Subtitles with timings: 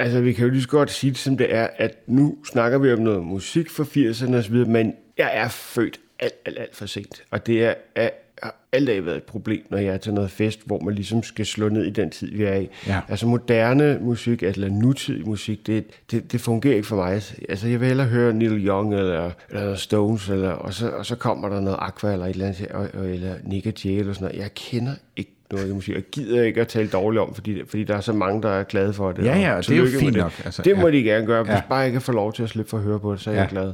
[0.00, 2.78] Altså, vi kan jo lige så godt sige det, som det er, at nu snakker
[2.78, 6.86] vi om noget musik fra 80'erne osv., men jeg er født alt, alt, alt for
[6.86, 7.22] sent.
[7.30, 8.10] Og det er, er
[8.42, 11.46] har altid været et problem, når jeg er til noget fest, hvor man ligesom skal
[11.46, 12.68] slå ned i den tid, vi er i.
[12.86, 13.00] Ja.
[13.08, 17.22] Altså moderne musik, eller nutidig musik, det, det, det fungerer ikke for mig.
[17.48, 21.16] Altså jeg vil hellere høre Neil Young, eller, eller Stones, eller, og, så, og så
[21.16, 24.40] kommer der noget Aqua, eller et eller andet, og- eller Nick Jay, eller sådan noget.
[24.42, 25.94] Jeg kender ikke noget musik.
[25.94, 28.62] Jeg gider ikke at tale dårligt om, fordi, fordi der er så mange, der er
[28.62, 29.24] glade for det.
[29.24, 30.22] Ja, ja, det er jo fint det.
[30.22, 30.92] nok, altså, det må ja.
[30.96, 31.42] de gerne gøre.
[31.42, 31.60] Hvis Ja.
[31.68, 33.34] bare jeg kan få lov til at slippe for at høre på det, så er
[33.34, 33.40] Ja.
[33.40, 33.72] jeg glad.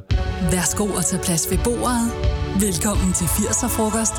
[0.51, 2.46] Værsgo at tage plads ved bordet.
[2.61, 4.13] Velkommen til 80'er-frokost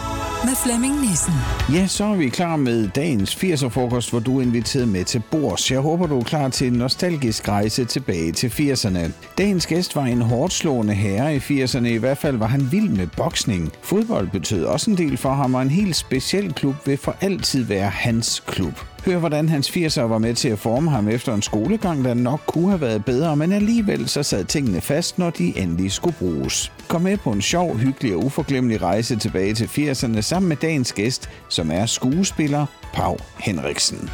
[0.45, 1.35] med Flemming Nissen.
[1.73, 5.71] Ja, så er vi klar med dagens 80'er-frokost, hvor du er inviteret med til bords.
[5.71, 9.13] Jeg håber, du er klar til en nostalgisk rejse tilbage til 80'erne.
[9.39, 11.87] Dagens gæst var en hårdslående herre i 80'erne.
[11.87, 13.73] I hvert fald var han vild med boksning.
[13.83, 17.65] Fodbold betød også en del for ham, og en helt speciel klub vil for altid
[17.65, 18.81] være hans klub.
[19.09, 22.41] Hør, hvordan hans 80'er var med til at forme ham efter en skolegang, der nok
[22.47, 26.73] kunne have været bedre, men alligevel så sad tingene fast, når de endelig skulle bruges.
[26.89, 30.93] Kom med på en sjov, hyggelig og uforglemmelig rejse tilbage til 80'erne sammen med dagens
[30.93, 34.11] gæst, som er skuespiller Pau Henriksen.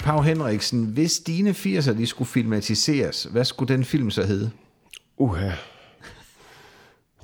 [0.00, 4.50] Pau Henriksen, hvis dine 80'er de skulle filmatiseres, hvad skulle den film så hedde?
[5.18, 5.50] Uha.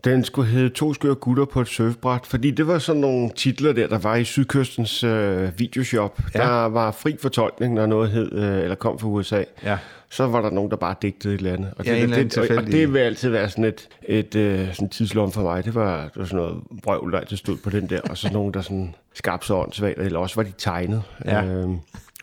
[0.04, 3.72] Den skulle hedde To skøre gutter på et surfbræt, fordi det var sådan nogle titler
[3.72, 6.20] der, der var i Sydkystens øh, videoshop.
[6.34, 6.38] Ja.
[6.38, 9.42] Der var fri fortolkning, når noget hed, øh, eller kom fra USA.
[9.64, 9.78] Ja.
[10.10, 11.72] Så var der nogen, der bare digtede et eller andet.
[11.76, 14.34] Og Ja, det, eller anden det, og, og det vil altid være sådan et, et
[14.34, 15.64] øh, sådan tidslom for mig.
[15.64, 18.30] Det var, det var sådan noget vrøvl, der altid stod på den der, og så
[18.32, 21.02] nogen, der sådan skabte så åndssvagt, eller også var de tegnet.
[21.24, 21.44] Ja.
[21.44, 21.68] Øh,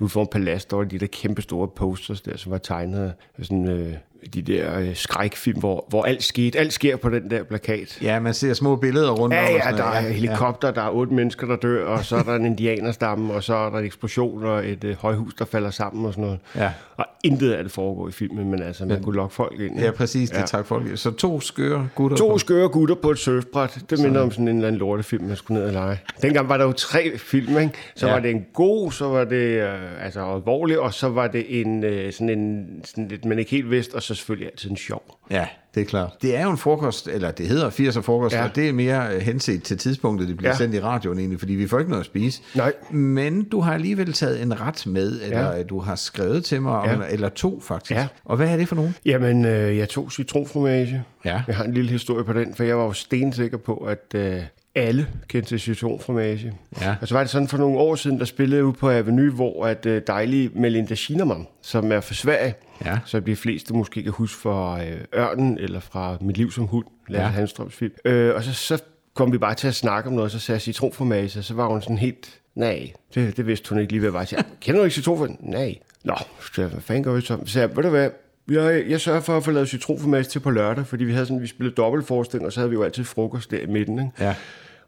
[0.02, 3.46] ude foran Palas, der var de der kæmpe store posters der, som var tegnet af
[3.46, 3.94] sådan, øh,
[4.34, 6.60] de der øh, skrækfilm, hvor, hvor alt skete.
[6.60, 8.02] Alt sker på den der plakat.
[8.02, 9.44] Ja, man ser små billeder rundt om.
[9.44, 9.96] Ja, og ja, der noget.
[9.96, 13.44] er helikopter, der er otte mennesker, der dør, og så er der en indianerstamme, og
[13.44, 16.40] så er der en eksplosion og et øh, højhus, der falder sammen og sådan noget.
[16.56, 16.72] Ja.
[16.98, 19.80] Og intet af det foregår i filmen, men altså, man kunne lokke folk ind.
[19.80, 20.40] Ja, præcis, det Ja.
[20.42, 20.46] ja.
[20.46, 20.98] tak folk.
[20.98, 22.18] Så to skøre gutter.
[22.18, 23.78] To på- skøre gutter på et surfbræt.
[23.90, 26.00] Det minder om sådan en eller anden lortefilm, man skulle ned og lege.
[26.22, 27.74] Dengang var der jo tre film, ikke?
[27.96, 28.12] Så Ja.
[28.12, 28.14] ja.
[28.18, 31.84] var det en god, så var det øh, altså alvorlig, og så var det en
[31.84, 35.18] øh, sådan en sådan lidt, man ikke helt vidste, og så selvfølgelig altid en sjov.
[35.32, 36.12] Ja, det er klart.
[36.22, 38.44] Det er jo en frokost, eller det hedder 80'er frokost, ja.
[38.44, 40.58] Og det er mere øh, henset til tidspunktet, det bliver ja.
[40.58, 42.42] Sendt i radioen egentlig, fordi vi får ikke noget at spise.
[42.56, 42.74] Nej.
[42.92, 45.64] Men du har alligevel taget en ret med, eller ja.
[45.64, 47.08] Du har skrevet til mig, om, Ja.
[47.10, 47.92] eller to faktisk.
[47.92, 48.08] Ja.
[48.26, 48.96] Og hvad er det for nogen?
[49.06, 51.04] Jamen, øh, jeg tog citronfromage.
[51.26, 51.42] Ja.
[51.48, 54.42] Jeg har en lille historie på den, for jeg var jo stensikker på, at øh,
[54.76, 56.54] alle kendte til citronfromage.
[56.82, 56.96] Ja.
[57.02, 59.32] Og så var det sådan for nogle år siden, der spillede jeg ude på Avenue,
[59.32, 62.54] hvor at øh, dejlige Melinda Schinermann, som er fra Sverige,
[62.86, 62.98] Ja.
[63.06, 66.86] så de fleste måske kan huske fra øh, Ørnen eller fra Mit liv som hund,
[67.08, 67.30] Lasse Ja.
[67.32, 67.94] Handstrøms film.
[68.06, 70.62] Øh, og så, så kom vi bare til at snakke om noget, så sagde jeg
[70.62, 74.14] citronformage, så var hun sådan helt, nej, det, det vidste hun ikke lige, hvad det
[74.14, 74.28] var.
[74.32, 75.38] Jeg kender du ikke citronformage?
[75.42, 75.76] Nej.
[76.04, 76.16] Nå,
[76.58, 77.38] jeg, hvad fanden gør vi så?
[77.46, 78.10] Så jeg, ved du hvad,
[78.50, 81.42] jeg, jeg sørger for at få lavet citronformage til på lørdag, fordi vi havde sådan,
[81.42, 84.12] vi spillede dobbeltforestilling, og så havde vi jo altid frokost der i midten, ikke?
[84.20, 84.36] Ja.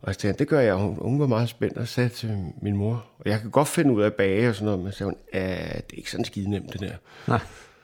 [0.02, 0.76] Og så tænkte det gør jeg.
[0.76, 3.94] Hun, hun var meget spændt og sagde til min mor, og jeg kan godt finde
[3.94, 6.12] ud af at bage og sådan noget, men så sagde hun, "Ah, det er ikke
[6.12, 6.92] sådan skide nemt det der.
[7.28, 7.40] Nej,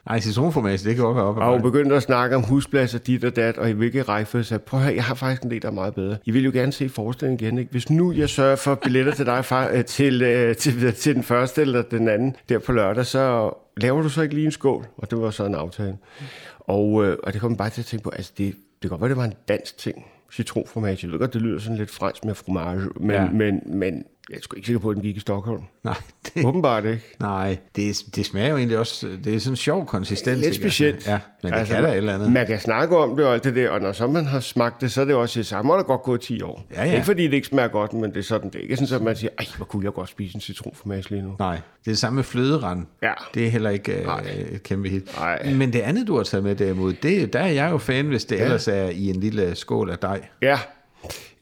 [0.08, 1.38] Ej citronformage, det kan godt være op.
[1.38, 4.64] Og hun begyndte at snakke om huspladser, dit og dat, og i hvilke rækkefølge sagde,
[4.68, 6.18] prøv høre, jeg har faktisk en idé, der er meget bedre.
[6.26, 7.72] I vil jo gerne se forestillingen igen, ikke?
[7.72, 11.24] Hvis nu jeg sørger for billetter til dig far, øh, til, øh, til, til den
[11.24, 14.86] første eller den anden der på lørdag, så laver du så ikke lige en skål?
[14.98, 15.98] Og det var så en aftale.
[16.60, 18.46] Og, øh, og det kom bare til at tænke på, altså det,
[18.82, 21.00] det kan godt være, det var en dansk ting, citronformage.
[21.04, 23.30] Jeg ved godt, det lyder sådan lidt fransk med fromage, men, Ja.
[23.30, 25.64] men, men jeg er sgu ikke sikker på, at den gik i Stockholm.
[25.84, 25.96] Nej,
[26.36, 27.16] det, Åbenbart ikke.
[27.20, 30.38] nej det, det smager jo egentlig også, det er sådan en sjov konsistens.
[30.38, 30.58] Lidt ikke?
[30.58, 31.08] specielt.
[31.08, 32.32] Ja, men det altså, kan da et eller andet.
[32.32, 34.82] Man kan snakke om det og alt det der, og når så man har smagt
[34.82, 36.66] det, så er det også det samme, der godt gået 10 år.
[36.72, 36.94] Ja, ja.
[36.94, 39.02] Ikke fordi det ikke smager godt, men det er sådan, det er ikke sådan, at
[39.02, 41.36] man siger, ej, hvor kunne jeg godt spise en citronformage lige nu.
[41.40, 42.86] Nej, det er det samme med fløderand.
[43.02, 43.14] Ja.
[43.34, 44.24] Det er heller ikke øh, Nej.
[44.52, 45.18] et kæmpe hit.
[45.18, 45.54] Nej.
[45.54, 48.26] Men det andet, du har taget med derimod, det, der er jeg jo fan, hvis
[48.26, 48.44] det ja.
[48.44, 50.22] ellers er i en lille skål af dej.
[50.42, 50.60] Ja,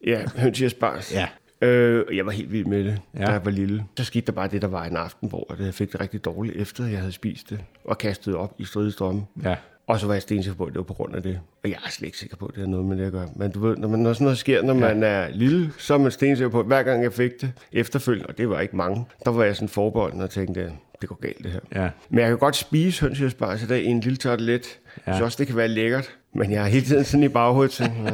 [0.08, 1.14] ja høns i asparges.
[1.14, 1.28] Ja.
[1.62, 3.20] Øh, jeg var helt vild med det, Ja.
[3.20, 3.26] ja.
[3.26, 3.84] da jeg var lille.
[3.98, 6.56] Så skete der bare det, der var en aften, hvor jeg fik det rigtig dårligt,
[6.58, 9.22] efter jeg havde spist det, og kastet op i stridestrømme.
[9.44, 9.56] Ja.
[9.88, 11.40] Og så var jeg stensikker på, at det var på grund af det.
[11.64, 13.28] Og jeg er slet ikke sikker på, at det har noget med det at gøre.
[13.36, 15.98] Men du ved, når, man, når sådan noget sker, når man er lille, så er
[15.98, 19.06] man stensikker på, at hver gang jeg fik det efterfølgende, og det var ikke mange,
[19.26, 20.72] der var jeg sådan forbeholden og tænkte,
[21.02, 21.60] det går galt det her.
[21.84, 21.90] Ja.
[22.10, 24.80] Men jeg kan godt spise høns i asparges i dag i en lille tartelet.
[25.08, 25.18] Ja.
[25.18, 26.10] Så også, det kan være lækkert.
[26.36, 28.14] Men jeg har hele tiden sådan i baghovedet sådan, "Ah,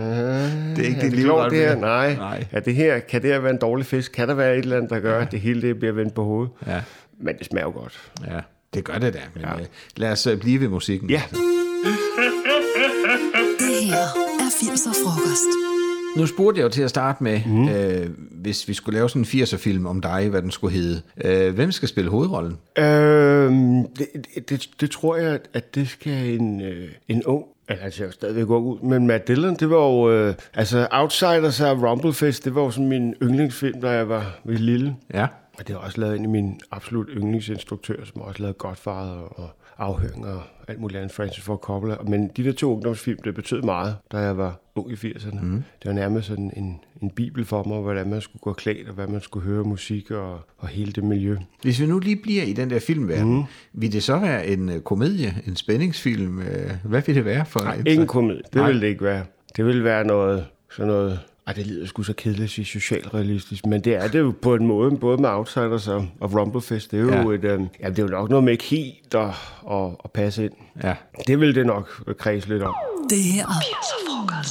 [0.75, 1.75] Det er ikke er din det klogt, det her?
[1.75, 2.15] Nej.
[2.15, 2.45] Nej.
[2.51, 4.11] Er det her, kan det her være en dårlig fisk?
[4.11, 6.23] Kan der være et eller andet, der gør, at det hele det bliver vendt på
[6.23, 6.51] hovedet?
[6.67, 6.81] Ja.
[7.19, 8.11] Men det smager jo godt.
[8.27, 8.39] Ja,
[8.73, 9.19] det gør det da.
[9.33, 9.53] Men ja.
[9.53, 9.59] Ja.
[9.59, 11.09] øh, lad os øh, blive ved musikken.
[11.09, 11.21] Ja.
[13.59, 13.95] Det her
[14.39, 15.76] er 80'er frokost.
[16.17, 17.69] Nu spurgte jeg jo til at starte med, mm.
[17.69, 21.01] øh, hvis vi skulle lave sådan en 80'er-film om dig, hvad den skulle hedde.
[21.23, 22.57] Øh, hvem skal spille hovedrollen?
[22.77, 23.51] Øh,
[23.97, 28.05] det, det, det tror jeg, at det skal en, øh, en ung Ja, han ser
[28.05, 30.11] jo stadigvæk ung ud, men Matt Dillon, det var jo...
[30.11, 34.95] Øh, altså, Outsiders af Rumblefest, det var jo sådan min yndlingsfilm, da jeg var, lille.
[35.13, 35.27] Ja.
[35.59, 39.49] Og det er også lavet en af mine absolut yndlingsinstruktører, som også lavet Godfather og
[39.77, 41.95] Afhøring og alt muligt andet, Francis Ford Coppola.
[42.07, 45.41] Men de der to ungdomsfilm, det betød meget, da jeg var ung i 80'erne.
[45.41, 45.63] Mm.
[45.83, 48.93] Det var nærmest sådan en, en bibel for mig, hvordan man skulle gå klædt, og
[48.93, 51.37] hvad man skulle høre musik og, og hele det miljø.
[51.61, 53.43] Hvis vi nu lige bliver i den der filmverden, mm.
[53.73, 56.37] vil det så være en uh, komedie, en spændingsfilm?
[56.37, 56.45] Uh,
[56.89, 57.87] hvad vil det være for Nej, en?
[57.87, 58.41] ingen komedie.
[58.43, 58.71] Det Nej.
[58.71, 59.25] vil det ikke være.
[59.57, 63.65] Det vil være noget, sådan noget ej, det lyder sgu så kedeligt at sige socialrealistisk,
[63.65, 66.91] men det er det jo på en måde, både med Outsiders og, og Rumblefest.
[66.91, 67.37] Det er jo ja.
[67.37, 69.29] et, øh, ja, det er jo nok noget med ikke helt at,
[69.71, 70.53] at, at passe ind.
[70.83, 70.95] Ja.
[71.27, 72.75] Det vil det nok kredse lidt om.
[73.09, 73.45] Det her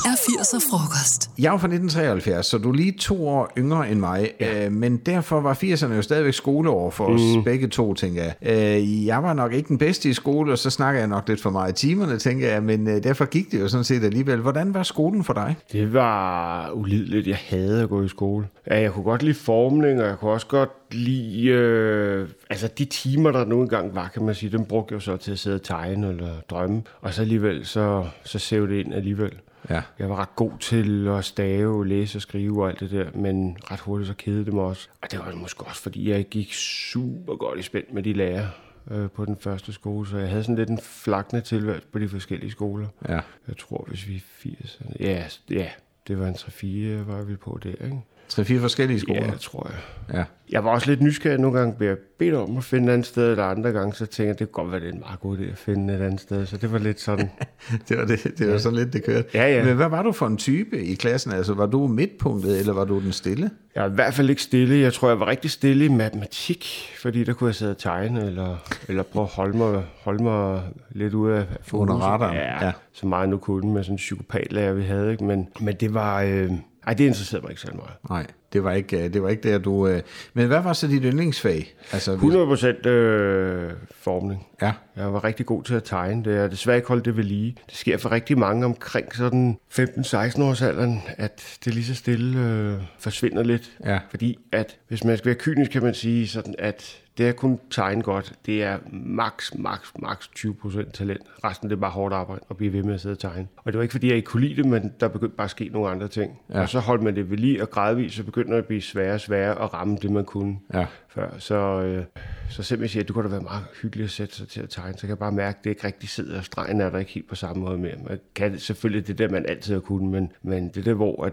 [0.04, 1.30] er 80'er frokost.
[1.38, 4.64] Jeg er fra 1973, så du er lige to år yngre end mig, ja.
[4.64, 7.44] øh, men derfor var 80'erne jo stadigvæk skoleår for os mm.
[7.44, 8.34] begge to, tænker jeg.
[8.42, 11.42] Øh, jeg var nok ikke den bedste i skole, og så snakker jeg nok lidt
[11.42, 14.40] for meget i timerne, tænker jeg, men øh, derfor gik det jo sådan set alligevel.
[14.40, 15.56] Hvordan var skolen for dig?
[15.72, 17.26] Det var ulideligt.
[17.26, 18.46] Jeg havde at gå i skole.
[18.70, 21.48] Ja, jeg kunne godt lide formning, og jeg kunne også godt lide...
[21.48, 25.16] Øh, altså de timer, der nu engang var, kan man sige, dem brugte jeg så
[25.16, 26.82] til at sidde og tegne eller drømme.
[27.00, 29.32] Og så alligevel, så, så ser det ind alligevel.
[29.70, 29.82] Ja.
[29.98, 33.56] Jeg var ret god til at stave, læse og skrive og alt det der, men
[33.70, 34.88] ret hurtigt så kedede det mig også.
[35.02, 38.50] Og det var måske også, fordi jeg gik super godt i spænd med de lærere
[38.90, 42.08] øh, på den første skole, så jeg havde sådan lidt en flakne tilværelse på de
[42.08, 42.86] forskellige skoler.
[43.08, 43.20] Ja.
[43.48, 45.68] Jeg tror, hvis vi er 80, ja, ja,
[46.08, 46.66] det var en 3-4,
[47.12, 48.00] var vi på der, ikke?
[48.28, 49.24] Tre-fire forskellige skoler?
[49.24, 49.78] Ja, det tror jeg.
[50.18, 50.24] Ja.
[50.50, 51.40] Jeg var også lidt nysgerrig.
[51.40, 54.06] Nogle gange blev jeg bedt om at finde et andet sted, eller andre gange, så
[54.06, 56.00] tænkte jeg, det kunne godt være, det er en meget god idé at finde et
[56.00, 56.46] andet sted.
[56.46, 57.30] Så det var lidt sådan...
[57.88, 58.58] det var, det, det var ja.
[58.58, 59.28] sådan lidt, det kørte.
[59.34, 59.64] Ja, ja.
[59.64, 61.32] Men hvad var du for en type i klassen?
[61.32, 63.50] Altså, var du midtpunktet, eller var du den stille?
[63.74, 64.78] Jeg var i hvert fald ikke stille.
[64.78, 68.26] Jeg tror, jeg var rigtig stille i matematik, fordi der kunne jeg sidde og tegne,
[68.26, 68.56] eller,
[68.88, 72.36] eller prøve at holde mig, holde mig lidt ude af Under radaren.
[72.36, 75.12] Ja, ja, så meget nu kunne med sådan en psykopatlærer, vi havde.
[75.12, 75.24] Ikke?
[75.24, 76.22] Men, men det var...
[76.22, 76.50] Øh,
[76.86, 77.90] ej, det interesserede mig ikke så meget.
[78.10, 79.86] Nej, det var ikke, det var ikke der, du...
[79.86, 80.02] Øh...
[80.34, 81.74] Men hvad var så dit yndlingsfag?
[81.92, 84.46] Altså, 100 procent øh, formning.
[84.62, 84.72] Ja.
[84.96, 86.24] Jeg var rigtig god til at tegne.
[86.24, 87.56] Det er desværre ikke holdt det ved lige.
[87.66, 92.38] Det sker for rigtig mange omkring sådan 15-16 års alderen, at det lige så stille
[92.38, 93.72] øh, forsvinder lidt.
[93.84, 93.98] Ja.
[94.10, 97.58] Fordi at, hvis man skal være kynisk, kan man sige sådan, at det at kunne
[97.70, 101.20] tegne godt, det er max, max, max 20% talent.
[101.44, 103.48] Resten det er bare hårdt arbejde og blive ved med at sidde og tegne.
[103.56, 105.50] Og det var ikke fordi, jeg ikke kunne lide det, men der begyndte bare at
[105.50, 106.40] ske nogle andre ting.
[106.50, 106.60] Ja.
[106.60, 109.14] Og så holdt man det ved lige, og gradvist så begyndte det at blive sværere
[109.14, 110.86] og sværere at ramme det, man kunne ja.
[111.08, 111.30] før.
[111.38, 112.04] Så, øh,
[112.50, 114.70] så simpelthen siger, at det kunne da være meget hyggeligt at sætte sig til at
[114.70, 114.94] tegne.
[114.94, 117.12] Så kan jeg bare mærke, at det ikke rigtig sidder, og stregen er der ikke
[117.12, 117.94] helt på samme måde mere.
[118.08, 121.32] Man kan selvfølgelig det der, man altid har kunnet, men, men det der, hvor at,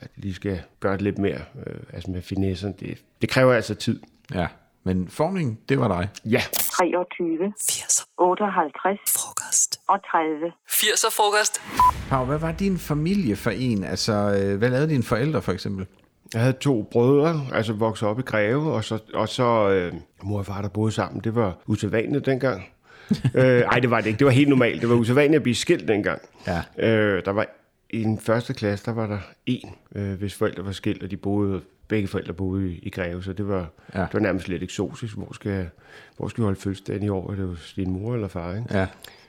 [0.00, 3.74] at lige skal gøre det lidt mere, øh, altså med finessen, det, det kræver altså
[3.74, 4.00] tid.
[4.34, 4.46] Ja.
[4.86, 6.08] Men formning, det var dig.
[6.24, 6.40] Ja.
[6.52, 9.80] 23, 80'er 58 frokost.
[9.88, 10.52] og 30.
[10.68, 11.60] 80'er frokost.
[12.08, 13.84] Pau, hvad var din familie for en?
[13.84, 15.86] Altså, øh, hvad lavede dine forældre for eksempel?
[16.32, 19.92] Jeg havde to brødre, altså voksede op i Greve, og så, og så øh,
[20.22, 21.20] mor og far, der boede sammen.
[21.24, 22.68] Det var usædvanligt dengang.
[23.34, 24.18] øh, ej, det var det ikke.
[24.18, 24.80] Det var helt normalt.
[24.80, 26.20] Det var usædvanligt at blive skilt dengang.
[26.46, 26.62] Ja.
[26.88, 27.46] Øh, der var
[27.90, 31.16] i den første klasse, der var der en, øh, hvis forældre var skilt, og de
[31.16, 34.00] boede, begge forældre boede i, i Greve, så det var, Ja.
[34.00, 35.16] det var nærmest lidt eksotisk.
[35.16, 35.68] Hvor skal,
[36.16, 37.30] hvor skal vi holde fødselsdagen i år?
[37.30, 38.78] Er det jo din mor eller far, ikke?
[38.78, 38.86] Ja.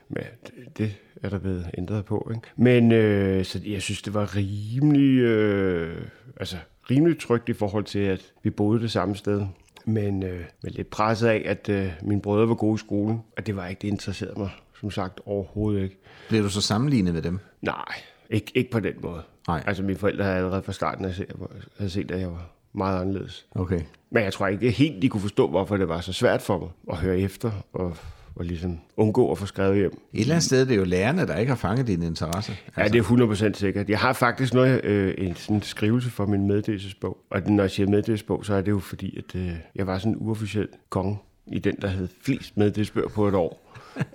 [0.08, 2.48] Men det, det er der blevet ændret på, ikke?
[2.56, 6.02] Men øh, så jeg synes, det var rimelig, øh,
[6.36, 6.56] altså,
[6.90, 9.46] rimelig trygt i forhold til, at vi boede det samme sted.
[9.84, 13.46] Men, øh, men lidt presset af, at øh, mine brødre var gode i skolen, og
[13.46, 14.50] det var ikke det, interesserede mig,
[14.80, 15.98] som sagt, overhovedet ikke.
[16.28, 17.38] Blev du så sammenlignet med dem?
[17.62, 17.84] Nej,
[18.30, 19.22] ikke, ikke på den måde.
[19.48, 19.62] Nej.
[19.66, 21.32] Altså, mine forældre havde allerede fra starten af set,
[21.78, 23.46] havde set, at jeg var meget anderledes.
[23.54, 23.80] Okay.
[24.10, 26.68] Men jeg tror ikke helt, de kunne forstå, hvorfor det var så svært for mig
[26.90, 27.96] at høre efter og,
[28.34, 29.92] og ligesom undgå at få skrevet hjem.
[30.12, 32.52] Et eller andet sted, det er jo lærerne, der ikke har fanget din interesse.
[32.76, 33.90] Ja, det er 100% sikkert.
[33.90, 37.18] Jeg har faktisk noget, øh, en sådan skrivelse for min meddelelsesbog.
[37.30, 40.12] Og når jeg siger meddelelsesbog, så er det jo fordi, at øh, jeg var sådan
[40.12, 41.18] en uofficiel konge
[41.52, 43.64] i den, der hed flest meddelelsesbøger på et år.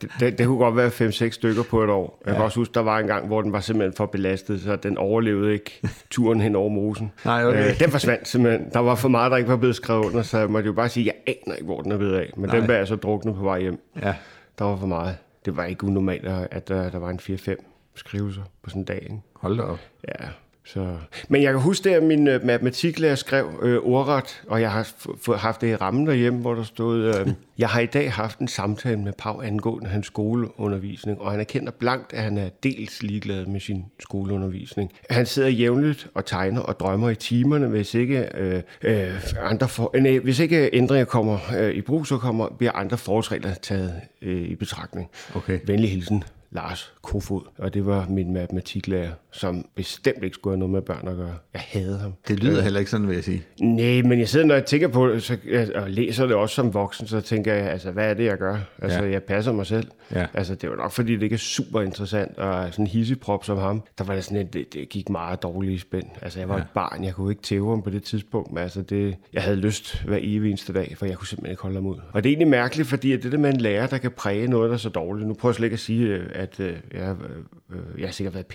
[0.01, 2.21] Det, det, det kunne godt være 5-6 stykker på et år.
[2.25, 2.35] Jeg ja.
[2.35, 4.97] kan også huske, der var en gang, hvor den var simpelthen for belastet, så den
[4.97, 7.11] overlevede ikke turen hen over mosen.
[7.25, 7.69] Nej, okay.
[7.69, 8.69] øh, den forsvandt simpelthen.
[8.73, 10.89] Der var for meget, der ikke var blevet skrevet under, så jeg måtte jo bare
[10.89, 12.33] sige, jeg aner ikke, hvor den er ved af.
[12.37, 12.55] Men Nej.
[12.55, 13.79] den blev jeg så druknet på vej hjem.
[14.01, 14.15] Ja.
[14.59, 15.17] Der var for meget.
[15.45, 17.55] Det var ikke unormalt, at der, der var en 4-5
[17.95, 18.99] skrivelser på sådan en dag.
[19.01, 19.21] Ikke?
[19.33, 19.79] Hold da op.
[20.07, 20.25] Ja,
[20.65, 20.97] Så.
[21.29, 25.35] Men jeg kan huske, at min øh, matematiklærer skrev øh, ordret, og jeg har f-
[25.35, 27.27] haft det i rammen derhjemme, hvor der stod, øh,
[27.57, 31.71] jeg har i dag haft en samtale med Pau angående hans skoleundervisning, og han erkender
[31.71, 34.91] blankt, at han er dels ligeglad med sin skoleundervisning.
[35.09, 39.91] Han sidder jævnligt og tegner og drømmer i timerne, hvis ikke, øh, øh, andre for,
[39.99, 44.41] nej, hvis ikke ændringer kommer øh, i brug, så kommer, bliver andre forholdsregler taget øh,
[44.41, 45.09] i betragtning.
[45.35, 45.59] Okay.
[45.67, 50.71] Venlig hilsen, Lars Kofod, og det var min matematiklærer, som bestemt ikke skulle have noget
[50.71, 51.35] med børn at gøre.
[51.53, 52.13] Jeg havde ham.
[52.27, 53.43] Det lyder heller ikke sådan, vil jeg sige.
[53.61, 55.37] Nej, men jeg sidder, når jeg tænker på det, så,
[55.75, 58.57] og læser det også som voksen, så tænker jeg, altså, hvad er det, jeg gør?
[58.81, 59.09] Altså, Ja.
[59.11, 59.87] jeg passer mig selv.
[60.15, 60.25] Ja.
[60.33, 63.57] Altså, det var nok, fordi det ikke er super interessant, og sådan en hisseprop som
[63.57, 66.05] ham, der var det sådan, at det, det gik meget dårligt i spænd.
[66.21, 66.61] Altså, jeg var ja.
[66.61, 69.57] et barn, jeg kunne ikke tæve ham på det tidspunkt, men altså, det, jeg havde
[69.57, 71.97] lyst hver evig eneste dag, for jeg kunne simpelthen ikke holde ham ud.
[72.11, 74.47] Og det er egentlig mærkeligt, fordi at det der med en lærer, der kan præge
[74.47, 75.27] noget, der er så dårligt.
[75.27, 77.15] Nu prøver jeg slet ikke at sige, øh, at øh, jeg,
[77.69, 78.45] øh, jeg har sikkert været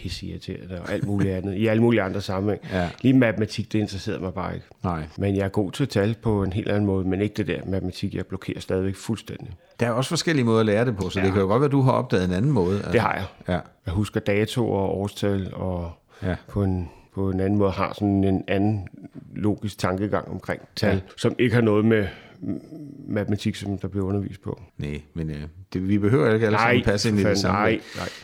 [0.68, 2.60] pisseirriterende og alt muligt andet, i alle mulige andre sammenhæng.
[2.72, 2.90] Ja.
[3.02, 4.66] Lige matematik, det interesserede mig bare ikke.
[4.84, 5.02] Nej.
[5.18, 7.60] Men jeg er god til tal på en helt anden måde, men ikke det der
[7.66, 9.50] matematik, jeg blokerer stadigvæk fuldstændig.
[9.80, 11.24] Der er også forskellige måder at lære det på, så ja.
[11.26, 12.76] det kan jo godt være, at du har opdaget en anden måde.
[12.76, 12.92] Altså.
[12.92, 13.24] Det har jeg.
[13.48, 13.60] Ja.
[13.86, 15.90] Jeg husker datoer og årstal, og
[16.22, 16.34] Ja.
[16.48, 18.88] på, en, på en anden måde har sådan en anden
[19.36, 21.00] logisk tankegang omkring tal, Ja.
[21.16, 22.06] som ikke har noget med
[23.08, 24.60] matematik, som der bliver undervist på.
[24.78, 25.36] Nej, men øh,
[25.72, 27.58] det, vi behøver ikke alle sammen passe ind i det samme.
[27.60, 27.80] Nej,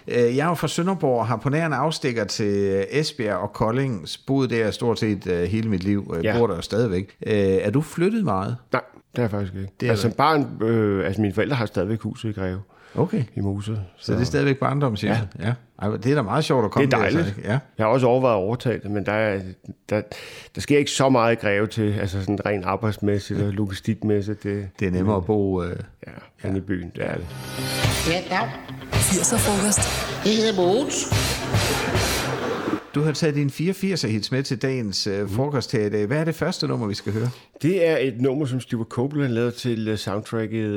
[0.09, 4.07] Øh, Jeg er jo fra Sønderborg og har på nærende afstikker til Esbjerg og Kolding.
[4.27, 6.13] Boet der stort set øh, hele mit liv.
[6.15, 6.39] Jeg Ja.
[6.39, 7.17] bor der jo stadigvæk.
[7.27, 8.57] Øh, Er du flyttet meget?
[8.73, 9.69] nej, det er jeg faktisk ikke.
[9.81, 12.61] Det er altså, barn, øh, altså mine forældre har stadigvæk huset i Greve
[12.97, 13.25] Okay.
[13.35, 13.79] i Mose.
[13.97, 15.29] Så det er stadigvæk barndomshjemmet?
[15.39, 15.47] Ja.
[15.47, 15.53] ja.
[15.83, 17.37] Ej, det er da meget sjovt at komme Det er der, så, dejligt.
[17.39, 17.49] ikke?
[17.49, 17.59] Ja.
[17.79, 19.41] Jeg har også overvejet at overtage det, men der, er,
[19.91, 20.01] der,
[20.55, 24.43] der sker ikke så meget greve til, altså sådan rent arbejdsmæssigt og logistikmæssigt.
[24.43, 25.63] Det, Det er nemmere at bo...
[25.63, 25.77] Øh,
[26.43, 27.27] Ja, inde i byen, det er det.
[28.11, 28.49] Ja, dag.
[28.93, 29.81] 80'er frokost.
[30.27, 30.95] Jeg hedder Mogens.
[32.95, 36.07] Du har taget din 84'er hits med til dagens øh, frokost her i dag.
[36.07, 37.29] Hvad er det første nummer, vi skal høre?
[37.63, 40.69] Det er et nummer, som Stuart Copeland lavede til øh, soundtracket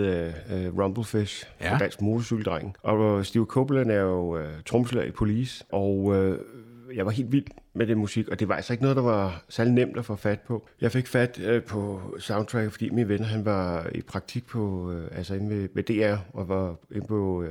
[0.52, 1.72] uh, Rumblefish, Ja.
[1.72, 1.78] ja.
[1.78, 2.76] Dansk Motorcykeldreng.
[2.84, 6.36] Og uh, Stuart Copeland er jo uh, tromslærer i Police, og uh,
[6.96, 9.44] jeg var helt vild med det musik, og det var altså ikke noget, der var
[9.50, 10.68] særlig nemt at få fat på.
[10.82, 15.18] Jeg fik fat uh, på soundtracket, fordi min ven han var i praktik på, uh,
[15.18, 17.46] altså inde ved, ved DR, og var inde på uh,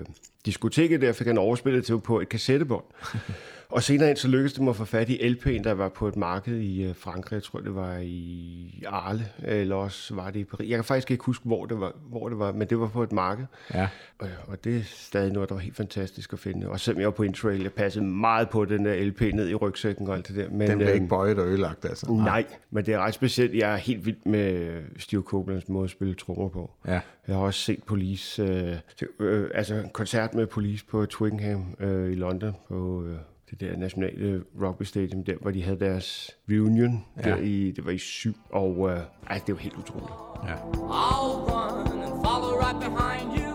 [0.47, 2.85] diskoteket der, fik han overspillet til på et kassettebånd.
[3.69, 6.09] Og senere hen, så lykkedes det mig at få fat i LP'en, der var på
[6.09, 7.35] et marked i øh, Frankrig.
[7.37, 10.71] Jeg tror, det var i Arle, eller også var det i Paris.
[10.71, 13.03] Jeg kan faktisk ikke huske, hvor det var, hvor det var men det var på
[13.03, 13.45] et marked.
[13.75, 13.89] Ja.
[14.19, 16.69] Og, og det er stadig noget, der var helt fantastisk at finde.
[16.69, 19.55] Og selvom jeg var på Interrail, jeg passede meget på den der LP ned i
[19.55, 20.51] rygsækken og alt det der.
[20.51, 22.07] Men, Den øhm, ikke bøjet og ødelagt, altså.
[22.13, 23.55] Nej, men det er ret specielt.
[23.55, 26.71] Jeg er helt vild med Steve Copelands måde at spille trommer på.
[26.87, 27.01] Ja.
[27.29, 31.65] Jeg har også set Police, øh, til- øh, altså en koncert med Police på Twickenham
[31.81, 33.17] øh, i London på øh,
[33.51, 37.29] det der nationale rugby stadium, der hvor de havde deres reunion, Ja.
[37.29, 37.35] ja.
[37.37, 38.99] der i, det var i syv, og øh,
[39.31, 40.11] ej, det var helt utroligt.
[40.45, 40.55] Ja.
[40.55, 43.51] I'll run and follow right behind you.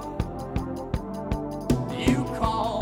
[2.07, 2.79] You call,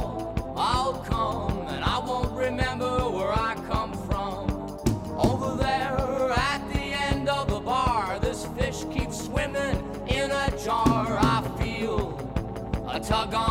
[0.71, 4.35] I'll come, and I won't remember where I come from.
[5.29, 9.77] Over there at the end of the bar, this fish keeps swimming
[10.17, 11.07] in a jar.
[11.35, 11.99] I feel
[12.95, 13.48] a tug on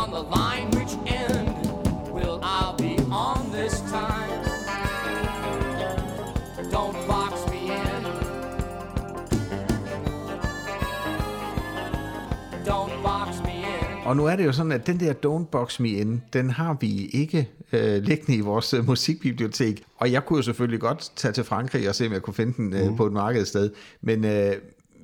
[14.08, 16.76] Og nu er det jo sådan, at den der Don't Box Me In, den har
[16.80, 19.82] vi ikke øh, liggende i vores øh, musikbibliotek.
[19.96, 22.52] Og jeg kunne jo selvfølgelig godt tage til Frankrig og se, om jeg kunne finde
[22.56, 23.70] den øh, på et markedssted.
[24.00, 24.52] Men øh,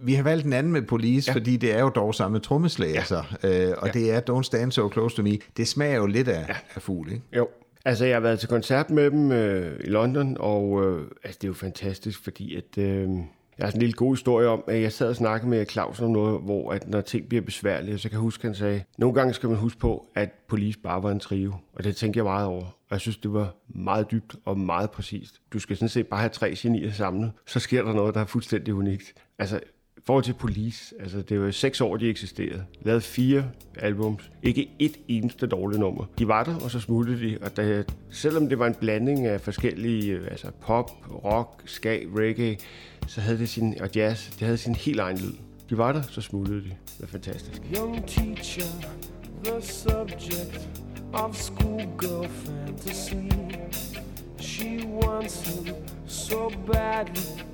[0.03, 1.35] vi har valgt en anden med Police, ja.
[1.37, 2.99] fordi det er jo dog samme trommeslag, ja.
[2.99, 3.23] altså.
[3.43, 3.93] Øh, og ja.
[3.93, 5.39] det er Don't Stand So Close To Me.
[5.57, 6.57] Det smager jo lidt af, ja.
[6.75, 7.23] af fugl, ikke?
[7.37, 7.49] Jo.
[7.85, 11.45] Altså, jeg har været til koncert med dem øh, i London, og øh, altså, det
[11.45, 13.09] er jo fantastisk, fordi at, øh,
[13.59, 16.01] jeg har sådan en lille god historie om, at jeg sad og snakkede med Claus
[16.01, 18.83] om noget, hvor at når ting bliver besværlige, så kan jeg huske, at han sagde,
[18.99, 21.55] nogle gange skal man huske på, at police bare var en trio.
[21.73, 22.65] Og det tænkte jeg meget over.
[22.65, 25.41] Og jeg synes, det var meget dybt og meget præcist.
[25.53, 28.25] Du skal sådan set bare have tre genier samlet, så sker der noget, der er
[28.25, 29.15] fuldstændig unikt.
[29.39, 29.61] Altså,
[30.07, 32.65] forhold til Police, altså det var seks år, de eksisterede.
[32.83, 34.31] Lavede fire albums.
[34.43, 36.05] Ikke et eneste dårligt nummer.
[36.19, 37.39] De var der, og så smuttede de.
[37.43, 40.91] Og da, selvom det var en blanding af forskellige, øh, altså pop,
[41.25, 42.57] rock, ska, reggae,
[43.07, 45.33] så havde det sin, og jazz, det havde sin helt egen lyd.
[45.71, 46.65] De var der, så smuttede de.
[46.65, 47.63] Det var fantastisk.
[47.77, 48.67] Young teacher,
[49.45, 50.69] the subject
[51.13, 53.15] of schoolgirl fantasy.
[54.41, 55.75] She wants him
[56.07, 57.54] so badly,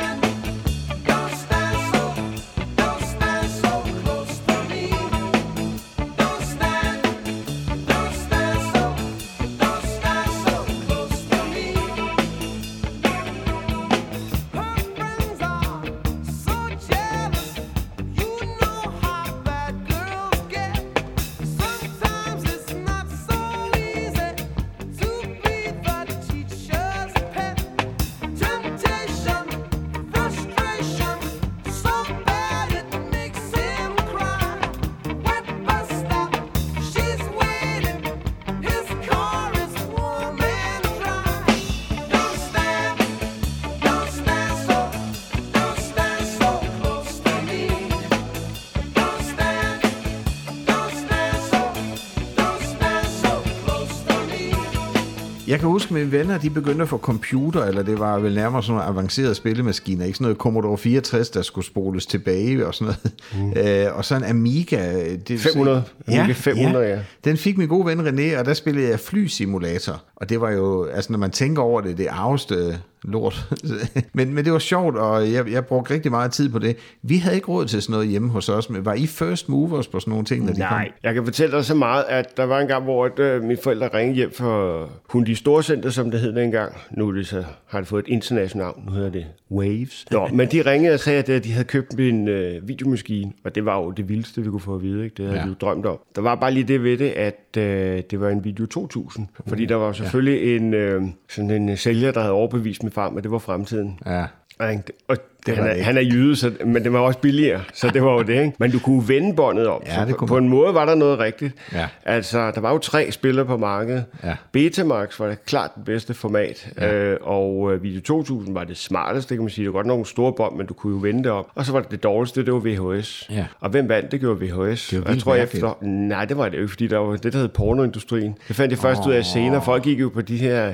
[55.61, 58.63] kan huske, at mine venner de begyndte at få computer, eller det var vel nærmere
[58.63, 62.93] sådan nogle avancerede spillemaskiner, ikke sådan noget Commodore 64, der skulle spoles tilbage og sådan
[62.93, 63.13] noget.
[63.40, 63.40] Uh.
[63.57, 65.15] Øh, og så en Amiga.
[65.27, 65.83] Det, 500.
[66.07, 66.99] Amiga 500, ja.
[67.23, 70.03] Den fik min gode ven René, og der spillede jeg flysimulator.
[70.15, 73.49] Og det var jo, altså når man tænker over det, det arveste lort.
[74.13, 76.77] men, men det var sjovt, og jeg, jeg brugte rigtig meget tid på det.
[77.01, 79.87] Vi havde ikke råd til sådan noget hjemme hos os, men var I first movers
[79.87, 80.93] på sådan nogle ting, når de Nej, kom?
[81.03, 83.59] jeg kan fortælle dig så meget, at der var en gang, hvor at, øh, mine
[83.63, 86.77] forældre ringede hjem fra Hundi Storcenter, som det hed dengang.
[86.91, 90.05] Nu er det så, har det fået et internationalt navn, nu hedder det Waves.
[90.11, 93.55] Nå, men de ringede og sagde, at øh, de havde købt en øh, videomaskine, og
[93.55, 95.03] det var jo det vildeste, vi kunne få at vide.
[95.03, 95.13] Ikke?
[95.17, 95.43] Det havde Ja.
[95.45, 95.99] vi jo drømt om.
[96.15, 99.65] Der var bare lige det ved det, at øh, det var en Video 2000, fordi
[99.65, 100.55] der var selvfølgelig ja.
[100.55, 103.99] en, øh, sådan en sælger, der havde overbevist min far, at det var fremtiden.
[104.05, 104.25] Ja.
[104.59, 104.73] Og,
[105.07, 105.83] og Det han, var er, det.
[105.83, 108.33] han er jyde, så, men det var også billigere, så det var jo det.
[108.33, 108.53] Ikke?
[108.59, 109.81] Men du kunne vende båndet om.
[109.87, 110.43] Ja, det på, kunne på man.
[110.43, 111.53] en måde var der noget rigtigt.
[111.73, 111.87] Ja.
[112.05, 114.05] Altså, der var jo tre spillere på markedet.
[114.23, 114.35] Ja.
[114.51, 116.93] Betamax var det klart det bedste format, ja.
[116.93, 119.65] øh, og øh, Video 2000 var det smarteste, det kan man sige.
[119.65, 121.45] Det var godt nogle store bånd, men du kunne jo vende det om.
[121.55, 123.29] Og så var det det dårligste, det var VHS.
[123.31, 123.45] Ja.
[123.59, 124.11] Og hvem vandt?
[124.11, 124.87] Det gjorde VHS.
[124.87, 125.65] Det Og jeg tror, jeg mærkeligt.
[125.65, 125.85] efter...
[125.85, 128.35] Nej, det var det jo ikke, fordi der var det, der hed pornoindustrien.
[128.47, 129.61] Det fandt jeg først ud af senere.
[129.61, 130.73] Folk gik jo på de her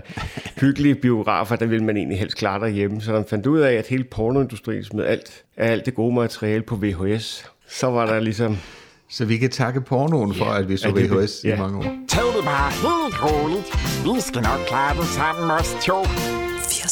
[0.61, 3.01] hyggelige biografer, der ville man egentlig helst klare derhjemme.
[3.01, 6.75] Så de fandt ud af, at hele pornoindustrien smed alt, alt det gode materiale på
[6.75, 7.45] VHS.
[7.69, 8.57] Så var der ligesom...
[9.09, 11.57] Så vi kan takke pornoen for, at vi så Ja, det- VHS i ja.
[11.57, 11.83] mange år.
[12.07, 14.15] Tag det bare helt roligt.
[14.15, 16.03] Vi skal nok klare den sammen, os to.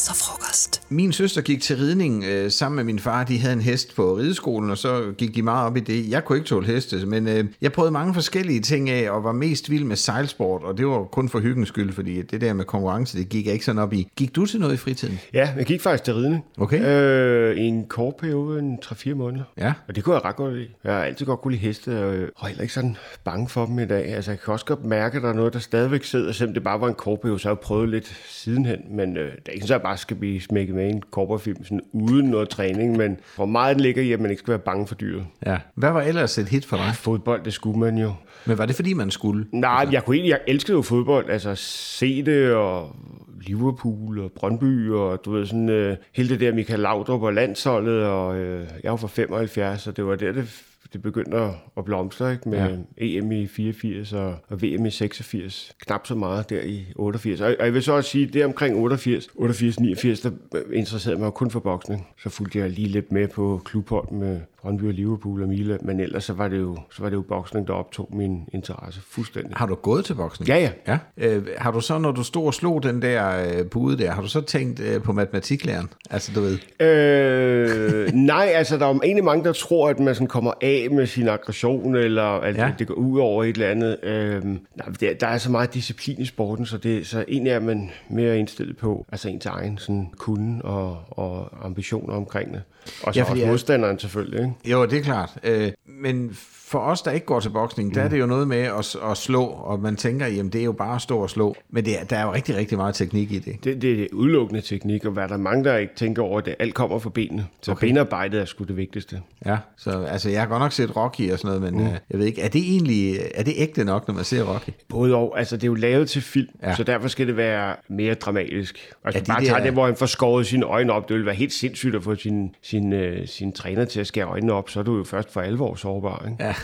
[0.06, 0.82] 80'er frokost.
[0.88, 3.24] Min søster gik til ridning øh, sammen med min far.
[3.24, 6.10] De havde en hest på rideskolen, og så gik de meget op i det.
[6.10, 9.32] Jeg kunne ikke tåle heste, men øh, jeg prøvede mange forskellige ting af, og var
[9.32, 12.64] mest vild med sejlsport, og det var kun for hyggens skyld, fordi det der med
[12.64, 14.08] konkurrence, det gik jeg ikke sådan op i.
[14.16, 15.20] Gik du til noget i fritiden?
[15.34, 16.44] Ja, jeg gik faktisk til ridning.
[16.58, 16.84] Okay.
[16.84, 19.44] Øh, I en kort periode, en 3-4 måneder.
[19.58, 19.72] Ja.
[19.88, 20.68] Og det kunne jeg ret godt lide.
[20.84, 23.66] Jeg har altid godt kunne lide heste, og jeg er heller ikke sådan bange for
[23.66, 24.14] dem i dag.
[24.14, 26.64] Altså, jeg kan også godt mærke, at der er noget, der stadigvæk sidder, selvom det
[26.64, 28.78] bare var en kort periode, så har jeg prøvet lidt sidenhen.
[28.90, 31.64] Men øh, det er ikke sådan, at jeg bare skal blive smækket med en korporfilm
[31.64, 34.58] sådan uden noget træning, men hvor meget den ligger i, at man ikke skal være
[34.58, 35.26] bange for dyret.
[35.46, 35.58] Ja.
[35.74, 36.94] Hvad var ellers et hit for dig?
[36.94, 38.12] Fodbold, det skulle man jo.
[38.46, 39.46] Men var det fordi, man skulle?
[39.52, 42.96] Nej, jeg, kunne egentlig, jeg elskede jo fodbold, altså se det, og
[43.40, 48.04] Liverpool og Brøndby, og du ved sådan, øh, hele det der Michael Laudrup og landsholdet,
[48.04, 51.84] og øh, jeg var fra 75, og det var der, det, det begyndte at, at
[51.84, 52.48] blomstre, ikke?
[52.48, 52.58] med
[52.98, 53.04] ja.
[53.18, 55.72] EM i 84 og, og VM i 86.
[55.80, 57.40] Knap så meget der i 88.
[57.40, 60.30] Og, og jeg vil så også sige, det omkring 88, 88, 89, der
[60.72, 62.06] interesserede mig kun for boksning.
[62.18, 66.00] Så fulgte jeg lige lidt med på klubhold med Brøndby og Liverpool og Milan, men
[66.00, 69.52] ellers så var det jo, så var det jo boksning, der optog min interesse fuldstændig.
[69.56, 70.48] Har du gået til boksning?
[70.48, 70.70] Ja, ja.
[70.86, 70.98] ja.
[71.36, 74.22] Øh, har du så, når du stod og slog den der øh, pude der, har
[74.22, 75.88] du så tænkt øh, på matematiklæren?
[76.10, 76.58] Altså, du ved.
[76.86, 80.88] Øh, nej, altså der er jo egentlig mange, der tror, at man sådan kommer af
[80.92, 82.70] med sin aggression, eller at Ja.
[82.78, 84.04] det går ud over et eller andet.
[84.04, 84.58] Øh, nej,
[85.00, 88.38] der, der er så meget disciplin i sporten, så, det, så egentlig er man mere
[88.38, 92.62] indstillet på altså ens egen sådan, kunde og, og ambitioner omkring det.
[93.02, 94.40] Og så Ja, også modstanderen selvfølgelig.
[94.40, 94.52] Ikke?
[94.64, 95.38] Jo, det er klart.
[95.42, 96.36] Øh, men
[96.68, 99.16] for os, der ikke går til boksning, der er det jo noget med at, at
[99.16, 101.56] slå, og man tænker, jamen det er jo bare at stå og slå.
[101.70, 103.64] Men det er, der er jo rigtig, rigtig meget teknik i det.
[103.64, 106.54] Det, det er udelukkende teknik, og hvad der er mange, der ikke tænker over det.
[106.58, 107.46] Alt kommer fra benene.
[107.62, 107.86] Så Okay.
[107.86, 109.20] benarbejdet er sgu det vigtigste.
[109.46, 111.90] Ja, så altså, jeg har godt nok set Rocky og sådan noget, men mm.
[111.90, 114.70] øh, jeg ved ikke, er det egentlig er det ægte nok, når man ser Rocky?
[114.88, 115.38] Både og.
[115.38, 116.74] Altså, det er jo lavet til film, Ja.
[116.74, 118.92] så derfor skal det være mere dramatisk.
[119.04, 121.08] Og Ja, de bare der- tager det, hvor han får skåret sine øjne op.
[121.08, 124.26] Det ville være helt sindssygt at få sin, sin, øh, sin træner til at skære
[124.26, 124.70] øjnene op.
[124.70, 126.24] Så er du jo først for alvor sårbar.
[126.30, 126.44] Ikke?
[126.44, 126.54] Ja.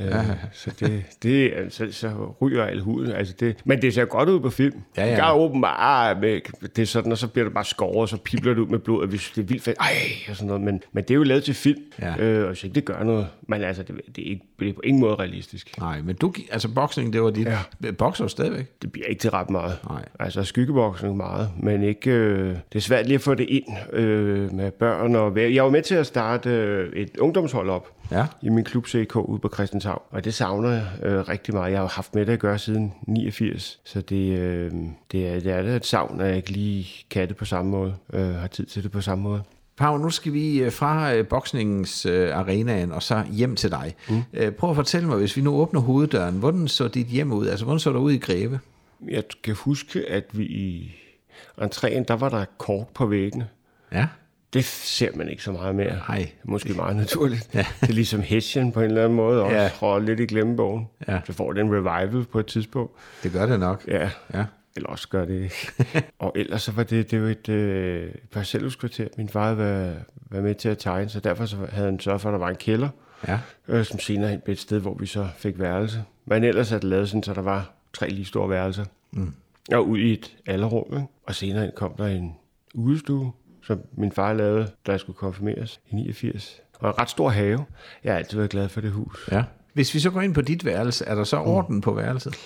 [0.00, 0.14] Øh,
[0.52, 3.12] så det, det så, så ryger al huden.
[3.12, 4.80] Altså det, men det ser godt ud på film.
[4.96, 5.16] Ja, ja.
[5.16, 6.40] Der er åbenbart, med,
[6.76, 8.78] det er sådan, og så bliver det bare skåret, og så pibler det ud med
[8.78, 9.76] blod, og vi synes, det er vildt fedt.
[9.80, 9.86] Ej,
[10.30, 10.62] og sådan noget.
[10.62, 12.16] Men, men det er jo lavet til film, Ja.
[12.18, 13.26] øh, og så ikke det gør noget.
[13.48, 15.78] Men altså, det, det, er ikke, det er på ingen måde realistisk.
[15.78, 17.46] Nej, men du, altså boksning, det var dit...
[17.46, 17.90] Ja.
[17.98, 18.82] Bokser stadigvæk?
[18.82, 19.78] Det bliver ikke til ret meget.
[19.90, 20.04] Nej.
[20.20, 22.10] Altså skyggeboksen meget, men ikke...
[22.10, 25.16] Øh, det er svært lige at få det ind øh, med børn.
[25.16, 28.26] Og, jeg var med til at starte øh, et ungdomshold op Ja.
[28.42, 31.70] i min klub CK ude på Christianshavn, og det savner jeg øh, rigtig meget.
[31.70, 34.72] Jeg har jo haft med det at gøre siden 89, så det, øh,
[35.12, 37.70] det, er, det er da et savn, at jeg ikke lige kan det på samme
[37.70, 39.42] måde, øh, har tid til det på samme måde.
[39.76, 43.94] Pau, nu skal vi øh, fra øh, boksningens øh, arenaen og så hjem til dig.
[44.08, 44.22] Mm.
[44.32, 47.46] Øh, prøv at fortælle mig, hvis vi nu åbner hoveddøren, hvordan så dit hjem ud?
[47.46, 48.60] Altså, hvordan så der ud i Greve?
[49.08, 50.94] Jeg kan huske, at vi i
[51.60, 53.48] entréen, der var der kort på væggene.
[53.92, 54.06] Ja.
[54.54, 55.96] Det ser man ikke så meget mere.
[56.08, 56.30] Nej.
[56.44, 57.50] Måske meget naturligt.
[57.54, 57.66] Ja.
[57.80, 59.56] Det er ligesom Hessian på en eller anden måde også.
[59.56, 59.70] Ja.
[59.80, 60.88] Og lidt i glemmebogen.
[61.08, 61.20] Ja.
[61.26, 62.92] Så får den revival på et tidspunkt.
[63.22, 63.84] Det gør det nok.
[63.88, 64.10] Ja.
[64.34, 64.44] Ja.
[64.76, 65.72] Eller også gør det ikke.
[66.18, 69.08] og ellers så var det, det var et øh, parcelhuskvarter.
[69.16, 69.96] Min far havde været,
[70.30, 72.48] været med til at tegne, så derfor så havde han sørget for, at der var
[72.48, 72.88] en kælder.
[73.28, 73.38] Ja.
[73.68, 76.02] Øh, som senere hen blev et sted, hvor vi så fik værelse.
[76.26, 78.84] Men ellers er det lavet sådan, så der var tre lige store værelser.
[79.12, 79.32] Mm.
[79.72, 80.86] Og ud i et alderum.
[80.96, 81.06] Ikke?
[81.26, 82.34] Og senere kom der en
[82.74, 83.32] udestue,
[83.66, 86.60] som min far lavede, da jeg skulle konfirmeres i 89.
[86.78, 87.64] Og en ret stor have.
[88.04, 89.28] Jeg har altid været glad for det hus.
[89.32, 89.44] ja.
[89.72, 92.36] Hvis vi så går ind på dit værelse, er der så orden på værelset?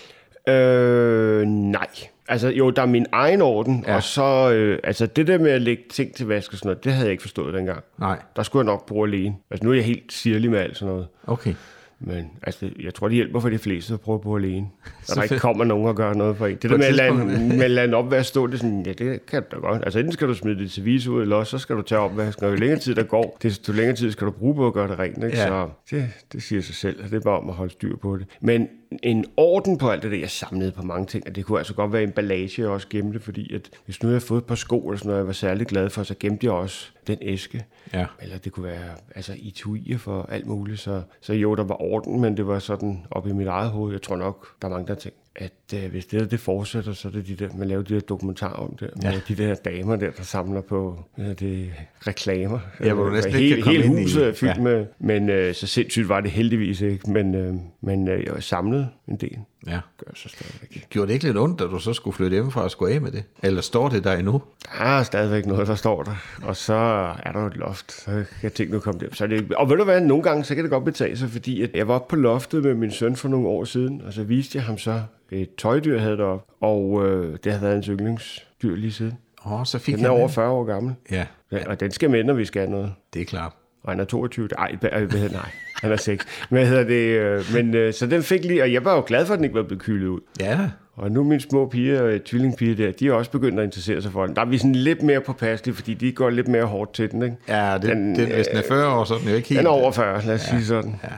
[0.49, 1.87] Øh, nej.
[2.29, 3.97] Altså, jo, der er min egen orden, ja.
[3.97, 6.85] og så, øh, altså det der med at lægge ting til vask og sådan noget,
[6.85, 7.85] det havde jeg ikke forstået dengang.
[7.99, 8.19] Nej.
[8.37, 9.37] Der skulle jeg nok bruge alene.
[9.51, 11.09] Altså, nu er jeg helt sirlig med alt sådan noget.
[11.27, 11.55] Okay.
[12.01, 14.69] Men altså, jeg tror, det hjælper for de fleste at prøve at bo alene.
[15.03, 16.57] Så der ikke kommer nogen og gør noget for en.
[16.57, 17.15] Det På der med at, lade,
[17.59, 19.83] med lade en opvask stå, det er sådan, ja, det kan du da godt.
[19.85, 22.45] Altså, enten skal du smide det service ud, eller også så skal du tage opvasken.
[22.45, 24.89] Og jo længere tid der går, desto længere tid skal du bruge på at gøre
[24.89, 25.25] det rent.
[25.25, 25.37] Ikke?
[25.37, 25.47] Ja.
[25.47, 28.17] Så det, det siger sig selv, og det er bare om at holde styr på
[28.17, 28.27] det.
[28.41, 28.69] Men
[29.03, 31.75] en orden på alt det der, jeg samlede på mange ting, og det kunne altså
[31.75, 34.55] godt være emballage, jeg også gemte, fordi at hvis nu jeg havde fået et par
[34.55, 37.65] sko, eller sådan noget, jeg var særlig glad for, så gemte jeg også den æske.
[37.95, 38.07] Ja.
[38.23, 40.81] Eller det kunne være altså, etuier for alt muligt.
[40.81, 43.93] Så, så jo, der var orden, men det var sådan op i mit eget hoved.
[43.93, 46.93] Jeg tror nok, der er mange, der tænker, at øh, hvis det der, det fortsætter,
[46.93, 49.21] så er det de der, man laver de der dokumentarer om det, med Ja.
[49.29, 51.73] de der damer der, der samler på hedder det
[52.07, 52.59] reklamer.
[52.85, 54.57] Ja, hvor du Øh, næsten hele, ikke kan komme hele ind i- huset er fyldt
[54.57, 54.63] ja.
[54.63, 57.11] med, men øh, så sindssygt var det heldigvis ikke.
[57.11, 59.37] Men, øh, men øh, jeg samlet en del.
[59.67, 59.79] Ja.
[60.05, 60.87] Gør så stadigvæk.
[60.91, 63.11] Gjorde det ikke lidt ondt, da du så skulle flytte hjemmefra og skulle af med
[63.11, 63.23] det?
[63.43, 64.43] Eller står det der endnu?
[64.79, 66.15] Der er stadigvæk noget, der står der.
[66.43, 66.75] Og så
[67.23, 69.07] er der et loft, så kan tingene komme der.
[69.13, 71.31] Så er det, og ved du hvad, nogle gange så kan det godt betage sig,
[71.31, 74.13] fordi at jeg var oppe på loftet med min søn for nogle år siden, og
[74.13, 77.87] så viste jeg ham så et tøjdyr, havde deroppe, og øh, det havde været hans
[77.87, 79.15] yndlingsdyr lige siden.
[79.47, 80.31] Åh, så fik Den er over den.
[80.31, 81.59] 40 år gammel, Ja, ja.
[81.67, 82.93] og den skal med, når vi skal have noget.
[83.15, 83.53] det er klart.
[83.83, 84.49] Og han er 22.
[84.59, 85.51] Ej, hvad hvad hedder nej,
[85.83, 86.27] han er 6.
[86.51, 86.95] Hvad hedder det?
[86.95, 89.45] øh, Men øh, så den fik lige, og jeg var jo glad for, at den
[89.45, 90.21] ikke var blevet kylet ud.
[90.41, 90.59] Ja,
[90.97, 94.13] Og nu mine små piger, øh, tvillingpiger der, de er også begyndt at interessere sig
[94.13, 94.37] for den.
[94.37, 97.23] Der er vi sådan lidt mere påpasselige, fordi de går lidt mere hårdt til den,
[97.23, 97.37] ikke?
[97.49, 99.59] ja det, Den, det, hvis den er 40 år, så er den jo ikke helt...
[99.59, 100.51] Den er over 40, lad os ja.
[100.51, 101.01] sige sådan.
[101.05, 101.09] Ja.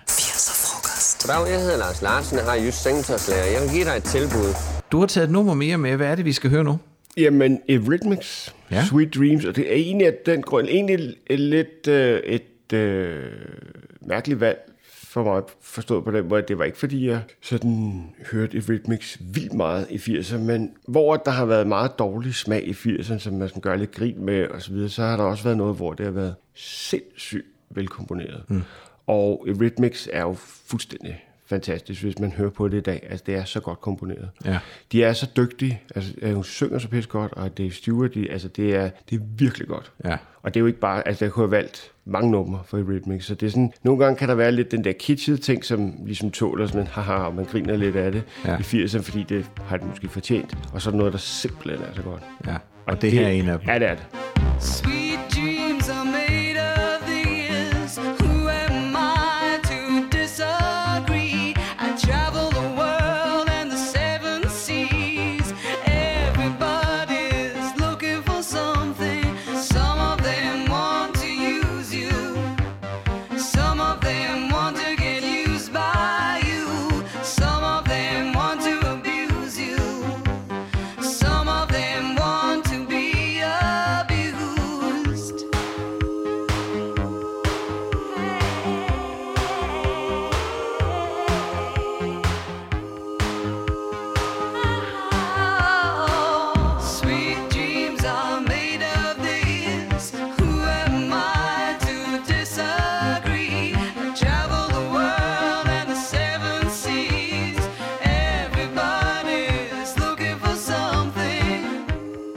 [1.21, 1.45] 80'er frokost.
[1.47, 3.45] Goddag, jeg hedder Lars Larsen, jeg har Jysk Sengetøjslærer.
[3.45, 4.55] Jeg vil give dig et tilbud.
[4.93, 5.97] Du har taget et nummer mere med.
[5.97, 6.79] Hvad er det, vi skal høre nu?
[7.17, 8.85] Jamen, Eurythmics, Ja.
[8.85, 13.27] Sweet Dreams, og det er egentlig af den grund, egentlig lidt øh, et øh,
[14.01, 18.03] mærkeligt valg for mig forstået på den måde, at det var ikke fordi, jeg sådan
[18.33, 22.73] hørte Eurythmics vildt meget i 80'erne, men hvor der har været meget dårlig smag i
[22.73, 25.45] 80'erne, som man skal gøre lidt grin med og så videre, så har der også
[25.45, 28.43] været noget, hvor det har været sindssygt velkomponeret.
[28.49, 28.63] Mm.
[29.11, 30.33] Og Eurythmics er jo
[30.67, 33.07] fuldstændig fantastisk, hvis man hører på det i dag.
[33.11, 34.29] Altså, det er så godt komponeret.
[34.45, 34.59] Ja.
[34.93, 35.81] De er så dygtige.
[35.95, 39.17] Altså, øh, hun synger så pisse godt, og Dave Stewart, de, altså, det er, det
[39.17, 39.93] er virkelig godt.
[40.05, 40.17] Ja.
[40.43, 43.27] Og det er jo ikke bare, altså, jeg kunne have valgt mange numre for Eurythmics,
[43.27, 45.95] så det er sådan, nogle gange kan der være lidt den der kitschede ting, som
[46.07, 48.57] ligesom tåler sådan en haha, og man griner lidt af det Ja.
[48.59, 50.59] i 80'erne, fordi det har det måske fortjent.
[50.73, 52.23] Og så er der noget, der simpelthen er så godt.
[52.47, 52.57] Ja.
[52.87, 53.69] Og det her er en af dem.
[53.69, 54.05] Ja, det er det.
[54.61, 55.00] Sweet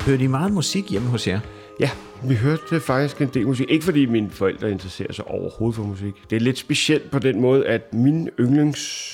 [0.05, 1.39] Hører de meget musik hjemme hos jer?
[1.79, 1.89] Ja,
[2.23, 3.69] vi hørte faktisk en del musik.
[3.69, 6.13] Ikke fordi mine forældre interesserer sig overhovedet for musik.
[6.29, 9.13] Det er lidt specielt på den måde, at min yndlings...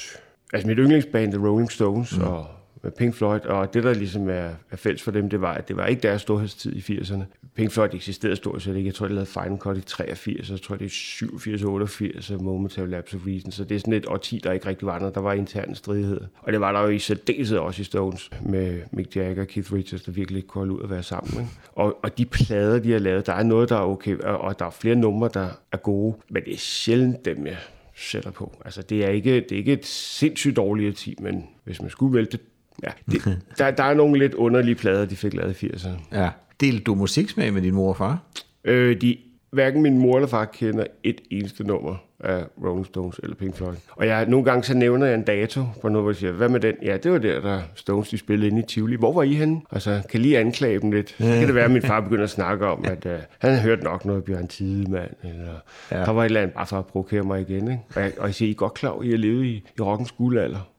[0.53, 2.23] Altså mit yndlingsband, The Rolling Stones mm.
[2.23, 2.47] og
[2.83, 5.67] Øh, Pink Floyd, og det der ligesom er, er fælles for dem, det var, at
[5.67, 7.23] det var ikke deres storhedstid i 80'erne.
[7.55, 8.87] Pink Floyd eksisterede stort set ikke.
[8.87, 12.31] Jeg tror, de lavede Final Cut i 83, og jeg tror, det er 87, 88,
[12.31, 13.51] og Momentary Lapse of Reason.
[13.51, 15.15] Så det er sådan et årti, der ikke rigtig var noget.
[15.15, 16.21] Der var interne stridighed.
[16.41, 19.73] Og det var der jo i særdeleshed også i Stones med Mick Jagger og Keith
[19.73, 21.33] Richards, der virkelig ikke kunne holde ud at være sammen.
[21.33, 21.51] Ikke?
[21.75, 24.59] Og, og de plader, de har lavet, der er noget, der er okay, og, og
[24.59, 27.57] der er flere numre, der er gode, men det er sjældent dem, jeg
[27.95, 28.61] sætter på.
[28.65, 32.13] Altså, det er ikke, det er ikke et sindssygt dårligt ti, men hvis man skulle
[32.13, 32.39] vælge det,
[32.83, 36.17] ja, det, der, der er nogle lidt underlige plader, de fik lavet i 80'erne.
[36.19, 36.29] Ja.
[36.61, 38.19] Delte du musiksmag med din mor og far?
[38.63, 39.17] Øh, de,
[39.51, 43.75] hverken min mor eller far kender et eneste nummer af Rolling Stones eller Pink Floyd.
[43.91, 46.49] Og jeg, nogle gange så nævner jeg en dato på noget, hvor jeg siger, hvad
[46.49, 46.75] med den?
[46.83, 48.95] Ja, det var der, der Stones de spillede inde i Tivoli.
[48.95, 49.61] Hvor var I henne?
[49.71, 51.09] Altså, kan lige anklage dem lidt.
[51.09, 53.61] Så kan det være, at min far begynder at snakke om, at uh, han har
[53.61, 55.53] hørt nok noget Bjørn Tidemand, eller
[55.91, 55.97] ja.
[55.97, 57.71] der var et eller andet bare for at provokere mig igen.
[57.71, 57.83] Ikke?
[57.95, 59.81] Og, jeg, og jeg siger, I er godt klar, at I har levet i, i
[59.81, 60.59] rockens guldalder,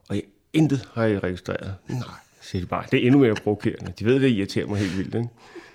[0.53, 1.75] intet har I registreret.
[1.89, 1.99] Nej,
[2.41, 2.83] siger de bare.
[2.91, 3.93] Det er endnu mere provokerende.
[3.99, 5.15] De ved, det irriterer mig helt vildt.
[5.15, 5.27] Ikke?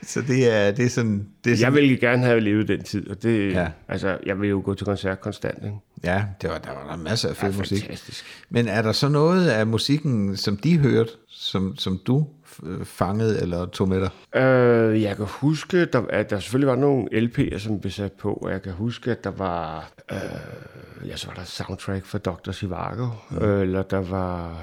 [0.03, 1.29] Så det er, det er sådan...
[1.45, 3.61] Det er sådan Jeg ville gerne have levet den tid, og det, Ja.
[3.61, 3.69] ja.
[3.89, 5.65] altså, jeg vil jo gå til koncert konstant.
[5.65, 5.77] Ikke?
[6.05, 7.83] Ja, det var, der var der masser af fed Ja, musik.
[7.83, 8.25] fantastisk.
[8.51, 12.27] Men er der så noget af musikken, som de hørte, som, som du
[12.63, 14.41] øh, fangede eller tog med dig?
[14.43, 18.33] Øh, jeg kan huske, der, at der selvfølgelig var nogle LP'er, som blev sat på,
[18.33, 22.53] og jeg kan huske, at der var, øh, ja, så var der soundtrack for Dr.
[22.53, 23.39] Zhivago, mm.
[23.39, 24.63] øh, eller der var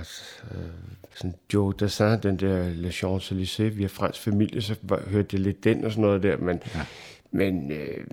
[0.52, 0.58] øh,
[1.16, 4.76] sådan Joe Dassin, den der Le Champs-Élysées, vi har fransk familie, så
[5.08, 6.82] hørte jeg lidt den og sådan noget der, men, ja.
[7.32, 8.06] men øh,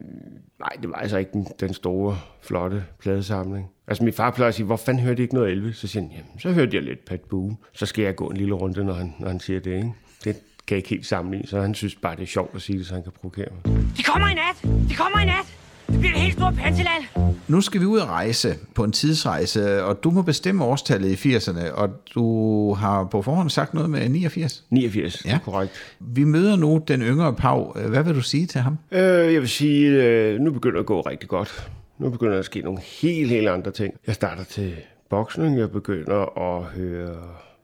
[0.58, 3.70] nej, det var altså ikke den, den store, flotte pladesamling.
[3.86, 5.76] Altså min far plejer at sige, hvor fanden hørte I ikke noget Elvis?
[5.76, 7.56] Så siger han, jamen, så hørte jeg lidt Pat Boone.
[7.72, 9.92] Så skal jeg gå en lille runde, når han, når han siger det, ikke?
[10.24, 10.34] Det
[10.66, 12.86] kan jeg ikke helt sammenligne, så han synes bare, det er sjovt at sige det,
[12.86, 13.76] så han kan provokere mig.
[13.96, 14.88] De kommer i nat!
[14.88, 15.59] De kommer i nat!
[15.92, 17.04] Det bliver et helt stort panseland!
[17.48, 21.36] Nu skal vi ud og rejse på en tidsrejse, og du må bestemme årstallet i
[21.36, 24.64] 80'erne, og du har på forhånd sagt noget med 89.
[24.70, 25.30] 89, Ja.
[25.30, 25.38] ja.
[25.44, 25.72] korrekt.
[26.00, 27.72] Vi møder nu den yngre Pau.
[27.88, 28.78] Hvad vil du sige til ham?
[28.92, 29.00] Øh,
[29.34, 31.70] jeg vil sige, øh, nu begynder det at gå rigtig godt.
[31.98, 33.94] Nu begynder der at ske nogle helt, helt andre ting.
[34.06, 34.72] Jeg starter til
[35.10, 37.16] boksning, jeg begynder at høre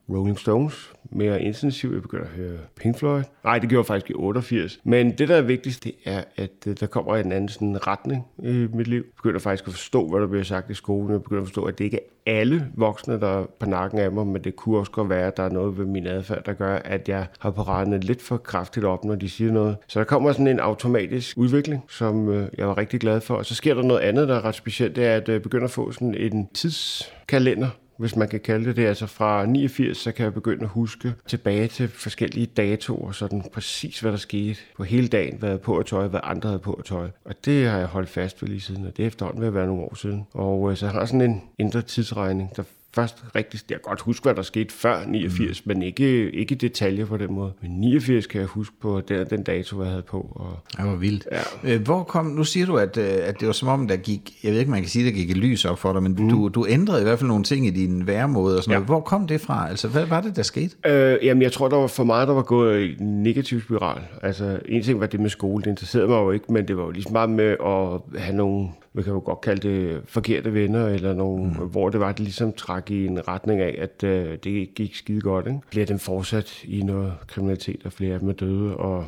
[0.09, 1.95] Rolling Stones mere intensivt.
[1.95, 3.23] Jeg begynder at høre Pink Floyd.
[3.45, 4.81] Nej, det gjorde jeg faktisk i 88.
[4.85, 8.27] Men det, der er vigtigst, det er, at øh, der kommer en anden sådan, retning
[8.43, 8.97] i mit liv.
[8.97, 11.13] Jeg begynder faktisk at forstå, hvad der bliver sagt i skolen.
[11.13, 14.13] Jeg begynder at forstå, at det ikke er alle voksne, der er på nakken af
[14.13, 16.53] mig, men det kunne også godt være, at der er noget ved min adfærd, der
[16.53, 19.77] gør, at jeg har paraderne lidt for kraftigt op, når de siger noget.
[19.87, 23.35] Så der kommer sådan en automatisk udvikling, som øh, jeg var rigtig glad for.
[23.35, 25.43] Og så sker der noget andet, der er ret specielt, det er, at øh, jeg
[25.43, 28.87] begynder at få sådan en tidskalender, hvis man kan kalde det det.
[28.87, 34.01] Altså fra 89, så kan jeg begynde at huske tilbage til forskellige datoer, sådan præcis
[34.01, 36.73] hvad der skete på hele dagen, hvad jeg på at tøj, hvad andre havde på
[36.73, 37.09] at tøj.
[37.25, 39.55] Og det har jeg holdt fast ved lige siden, og det er efterhånden ved at
[39.55, 40.27] være nogle år siden.
[40.33, 42.63] Og øh, så jeg har sådan en indre tidsregning, der
[42.95, 45.73] først rigtig, jeg kan godt huske, hvad der skete før 89, mm.
[45.73, 47.53] men ikke, ikke detaljer på den måde.
[47.63, 50.17] Men 89 kan jeg huske på den, den dato, jeg havde på.
[50.35, 51.29] Og, Det var vildt.
[51.65, 51.75] Ja.
[51.75, 54.33] Øh, Hvor kom, nu siger du, at, øh, at det var som om, der gik,
[54.45, 56.29] jeg ved ikke, man kan sige, der gik et lys op for dig, men mm.
[56.29, 58.77] du, du ændrede i hvert fald nogle ting i din væremåde og sådan Ja.
[58.77, 58.89] noget.
[58.89, 59.69] Hvor kom det fra?
[59.69, 60.77] Altså, hvad var det, der skete?
[60.87, 64.01] Øh, jamen, jeg tror, der var for meget, der var gået i en negativ spiral.
[64.23, 66.85] Altså, en ting var det med skole, det interesserede mig jo ikke, men det var
[66.85, 70.87] jo ligesom meget med at have nogle, vi kan jo godt kalde det forkerte venner,
[70.87, 71.69] eller nogle, mm.
[71.69, 74.95] hvor det var, det ligesom trak i en retning af, at øh, det ikke gik
[74.95, 75.47] skide godt.
[75.47, 75.59] Ikke?
[75.73, 79.07] Flere af dem fortsat i noget kriminalitet, og flere af dem er døde, og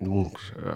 [0.00, 0.72] nogle øh,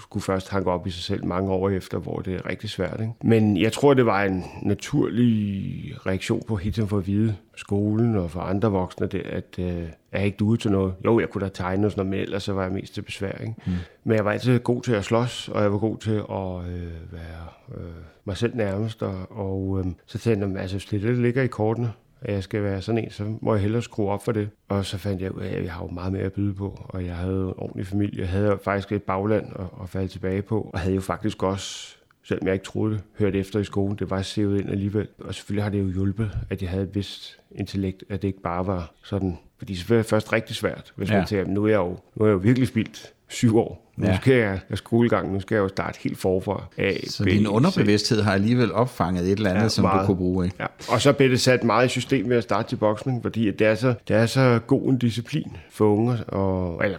[0.00, 3.00] skulle først hanke op i sig selv mange år efter, hvor det er rigtig svært.
[3.00, 3.12] Ikke?
[3.22, 8.30] Men jeg tror, det var en naturlig reaktion på tiden for at vide skolen og
[8.30, 10.94] for andre voksne, det, at øh, jeg er ikke duet til noget.
[11.04, 13.02] Jo, jeg kunne da tegne og sådan noget, men ellers så var jeg mest til
[13.02, 13.32] besvær.
[13.32, 13.54] Ikke?
[13.66, 13.72] Mm.
[14.04, 17.12] Men jeg var altid god til at slås, og jeg var god til at øh,
[17.12, 19.02] være øh, mig selv nærmest.
[19.02, 22.42] Og, og øh, så tænkte jeg, altså, hvis det er ligger i kortene, at jeg
[22.42, 24.48] skal være sådan en, så må jeg hellere skrue op for det.
[24.68, 26.86] Og så fandt jeg ud af, at jeg har jo meget mere at byde på,
[26.88, 28.20] og jeg havde en ordentlig familie.
[28.20, 31.94] Jeg havde faktisk et bagland at, at falde tilbage på, og havde jo faktisk også
[32.24, 35.08] selvom jeg ikke troede det, hørt efter i skolen, det var sævet ind alligevel.
[35.18, 38.42] Og selvfølgelig har det jo hjulpet, at jeg havde et vist intellekt, at det ikke
[38.42, 41.14] bare var sådan, fordi selvfølgelig er det først rigtig svært, hvis Ja.
[41.14, 41.20] ja.
[41.20, 43.87] man tænker, nu er jeg jo, nu er jeg jo virkelig spildt syv år.
[43.98, 44.16] Nu Ja.
[44.16, 46.62] skal jeg have skolegang, nu skal jeg jo starte helt forfra.
[46.78, 50.06] A, Så B, din underbevidsthed har alligevel opfanget et eller andet, ja, som du meget.
[50.06, 50.56] kunne bruge, ikke?
[50.60, 50.66] Ja.
[50.88, 53.66] Og så blev det sat meget i system ved at starte til boksning, fordi det
[53.66, 56.98] er så, det er så god en disciplin for unge, og, eller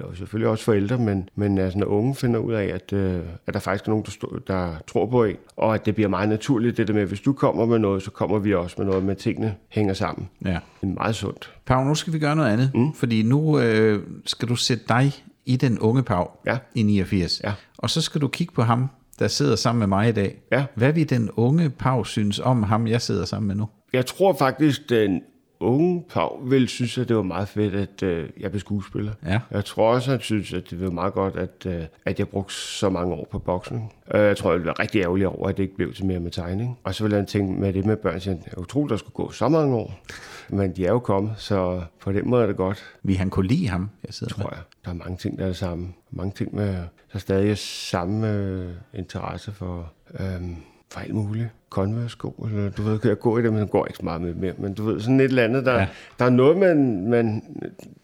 [0.00, 3.54] og selvfølgelig også forældre, men, men altså, når unge finder ud af, at, øh, at
[3.54, 6.28] der faktisk er nogen, der, stå, der tror på en, og at det bliver meget
[6.28, 8.86] naturligt, det der med, at hvis du kommer med noget, så kommer vi også med
[8.86, 10.28] noget, men tingene hænger sammen.
[10.44, 10.48] Ja.
[10.50, 11.52] Det er meget sundt.
[11.66, 12.94] Pau, nu skal vi gøre noget andet, mm.
[12.94, 15.12] fordi nu øh, skal du sætte dig
[15.48, 16.58] i den unge Pau Ja.
[16.74, 17.40] i 89.
[17.44, 17.52] Ja.
[17.78, 20.42] Og så skal du kigge på ham, der sidder sammen med mig i dag.
[20.52, 20.64] Ja.
[20.74, 23.68] Hvad vil den unge Pau synes om ham, jeg sidder sammen med nu?
[23.92, 25.20] Jeg tror faktisk, den
[25.60, 29.12] unge Pau vil synes, at det var meget fedt, at øh, jeg blev skuespiller.
[29.26, 29.40] Ja.
[29.50, 32.54] Jeg tror også, han synes, at det var meget godt, at, øh, at jeg brugte
[32.54, 33.92] så mange år på boksning.
[34.14, 36.30] Øh, jeg tror, jeg var rigtig ærgerlig over, at det ikke blev til mere med
[36.30, 36.78] tegning.
[36.84, 39.30] Og så ville han tænke med det med børn, så jeg troede, der skulle gå
[39.30, 40.00] så mange år.
[40.48, 43.46] Men de er jo kommet, så på den måde er det godt, Vi han kunne
[43.48, 44.60] lide ham, jeg sidder tror jeg.
[44.84, 45.88] Der er mange ting, der er det samme.
[46.10, 46.76] Mange ting, med,
[47.12, 50.42] der stadig er samme øh, interesse for, øh,
[50.90, 51.48] for alt muligt.
[51.70, 54.52] Converse-sko, eller du ved, jeg går i det, men går ikke så meget med mere.
[54.58, 55.78] Men du ved, sådan et eller andet, der, Ja.
[55.78, 55.86] ja.
[56.18, 57.42] der er noget, man, man,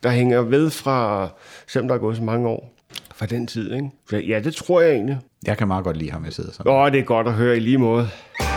[0.02, 1.28] der hænger ved fra,
[1.66, 2.74] selvom der er gået så mange år,
[3.14, 3.90] fra den tid, ikke?
[4.10, 5.18] Så ja, det tror jeg egentlig.
[5.46, 6.72] Jeg kan meget godt lide ham, jeg sidder med.
[6.72, 8.08] Åh, det er godt at høre i lige måde.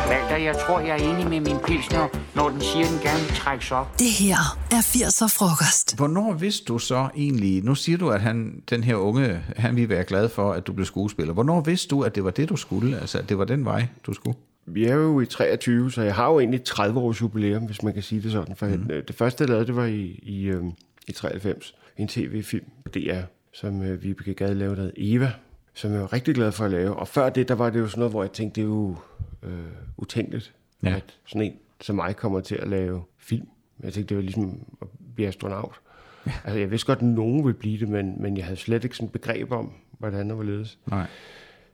[0.09, 3.35] Walter, jeg tror, jeg er enig med min pilsner, når den siger, den gerne vil
[3.35, 3.99] trækkes op.
[3.99, 5.95] Det her er 80'er frokost.
[5.95, 9.89] Hvornår vidste du så egentlig, nu siger du, at han, den her unge, han ville
[9.89, 11.33] være glad for, at du blev skuespiller.
[11.33, 12.99] Hvornår vidste du, at det var det, du skulle?
[12.99, 14.37] Altså, at det var den vej, du skulle?
[14.65, 17.93] Vi er jo i 23, så jeg har jo egentlig 30 års jubilæum, hvis man
[17.93, 18.55] kan sige det sådan.
[18.55, 18.87] For mm.
[19.07, 20.63] det første, jeg lavede, det var i, i, øh,
[21.07, 21.75] i 93.
[21.97, 23.21] En tv-film på DR,
[23.53, 25.31] som øh, Vibeke Gade lavede, der Eva,
[25.77, 26.95] som jeg var rigtig glad for at lave.
[26.95, 28.95] Og før det, der var det jo sådan noget, hvor jeg tænkte, det er jo
[29.43, 29.51] øh,
[29.97, 30.95] utænkeligt, Ja.
[30.95, 33.47] at sådan en som mig kommer til at lave film.
[33.83, 35.79] Jeg tænkte, det var ligesom at blive astronaut.
[36.25, 36.31] Ja.
[36.43, 38.95] Altså, jeg vidste godt, at nogen ville blive det, men, men jeg havde slet ikke
[38.95, 40.77] sådan begreb om, hvordan det var ledes.
[40.89, 41.05] Nej.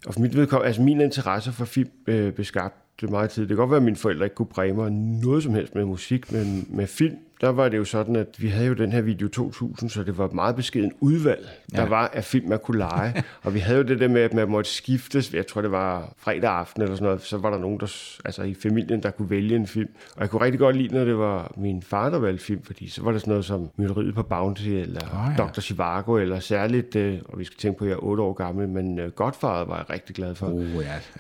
[0.08, 2.76] Og for mit vedkommende, altså min interesse for film øh, blev skabt
[3.10, 3.42] meget tid.
[3.42, 5.86] Det kan godt være, at mine forældre ikke kunne præge mig noget som helst med
[5.86, 9.02] musik, men med film, der var det jo sådan, at vi havde jo den her
[9.02, 11.88] video 2000, så det var et meget beskeden udvalg, der Ja.
[11.90, 13.24] var af film, man kunne lege.
[13.44, 15.34] og vi havde jo det der med, at man måtte skiftes.
[15.34, 17.22] Jeg tror, det var fredag aften eller sådan noget.
[17.22, 17.86] Så var der nogen, der,
[18.26, 19.90] altså i familien, der kunne vælge en film.
[20.16, 22.90] Og jeg kunne rigtig godt lide, når det var min far, der valgte film, fordi
[22.90, 25.44] så var det sådan noget som Mytteriet på Bounty, eller oh, ja.
[25.44, 25.60] Dr.
[25.62, 28.70] Chivago, eller særligt, øh, og vi skal tænke på, at jeg er 8 år gammel,
[28.70, 30.48] men øh, Godfather var jeg rigtig glad for.
[30.48, 30.66] Oh,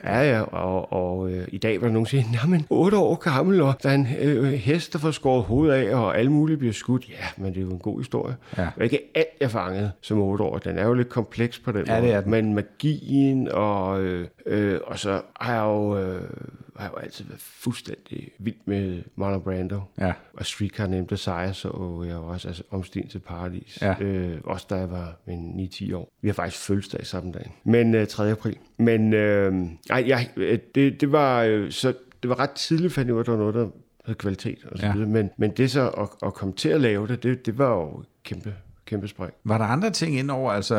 [0.03, 0.13] ja.
[0.21, 2.97] Ja, ja, og, og øh, i dag var der nogen, der siger, nej, men 8
[2.97, 6.32] år gammel, og der er en øh, hest, der får skåret hovedet af, og alle
[6.32, 7.10] mulige bliver skudt.
[7.10, 8.36] Ja, men det er jo en god historie.
[8.58, 8.69] Ja.
[8.78, 10.58] Og ikke alt, jeg fangede som 8 år.
[10.58, 12.08] Den er jo lidt kompleks på den Ja, måde.
[12.08, 12.32] det er den.
[12.32, 15.97] Men magien, og, øh, øh, og så har jeg jo...
[15.97, 16.21] Øh,
[16.78, 19.82] har jeg jo altid været fuldstændig vild med Marlon Brando.
[19.99, 20.13] Ja.
[20.34, 23.80] Og Streetcar Named Desire så jeg jo også altså, omstien til paradis.
[23.82, 23.95] Ja.
[23.99, 26.12] Øh, også da jeg var en 9-10 år.
[26.21, 27.52] Vi har faktisk fødselsdag samme dag.
[27.63, 28.32] Men øh, 3.
[28.32, 28.58] april.
[28.78, 29.54] Men øh,
[29.89, 33.19] ej, jeg, øh, det, det, var, øh, så, det var ret tidligt, fandt jeg ud
[33.19, 33.67] af, at der var noget, der
[34.06, 34.58] havde kvalitet.
[34.72, 34.94] Og så Ja.
[34.94, 35.10] videre.
[35.10, 38.04] Men, men det så at, at komme til at lave det, det, det var jo
[38.24, 38.54] kæmpe,
[38.86, 39.34] kæmpe spring.
[39.44, 40.52] Var der andre ting indover?
[40.52, 40.76] Altså,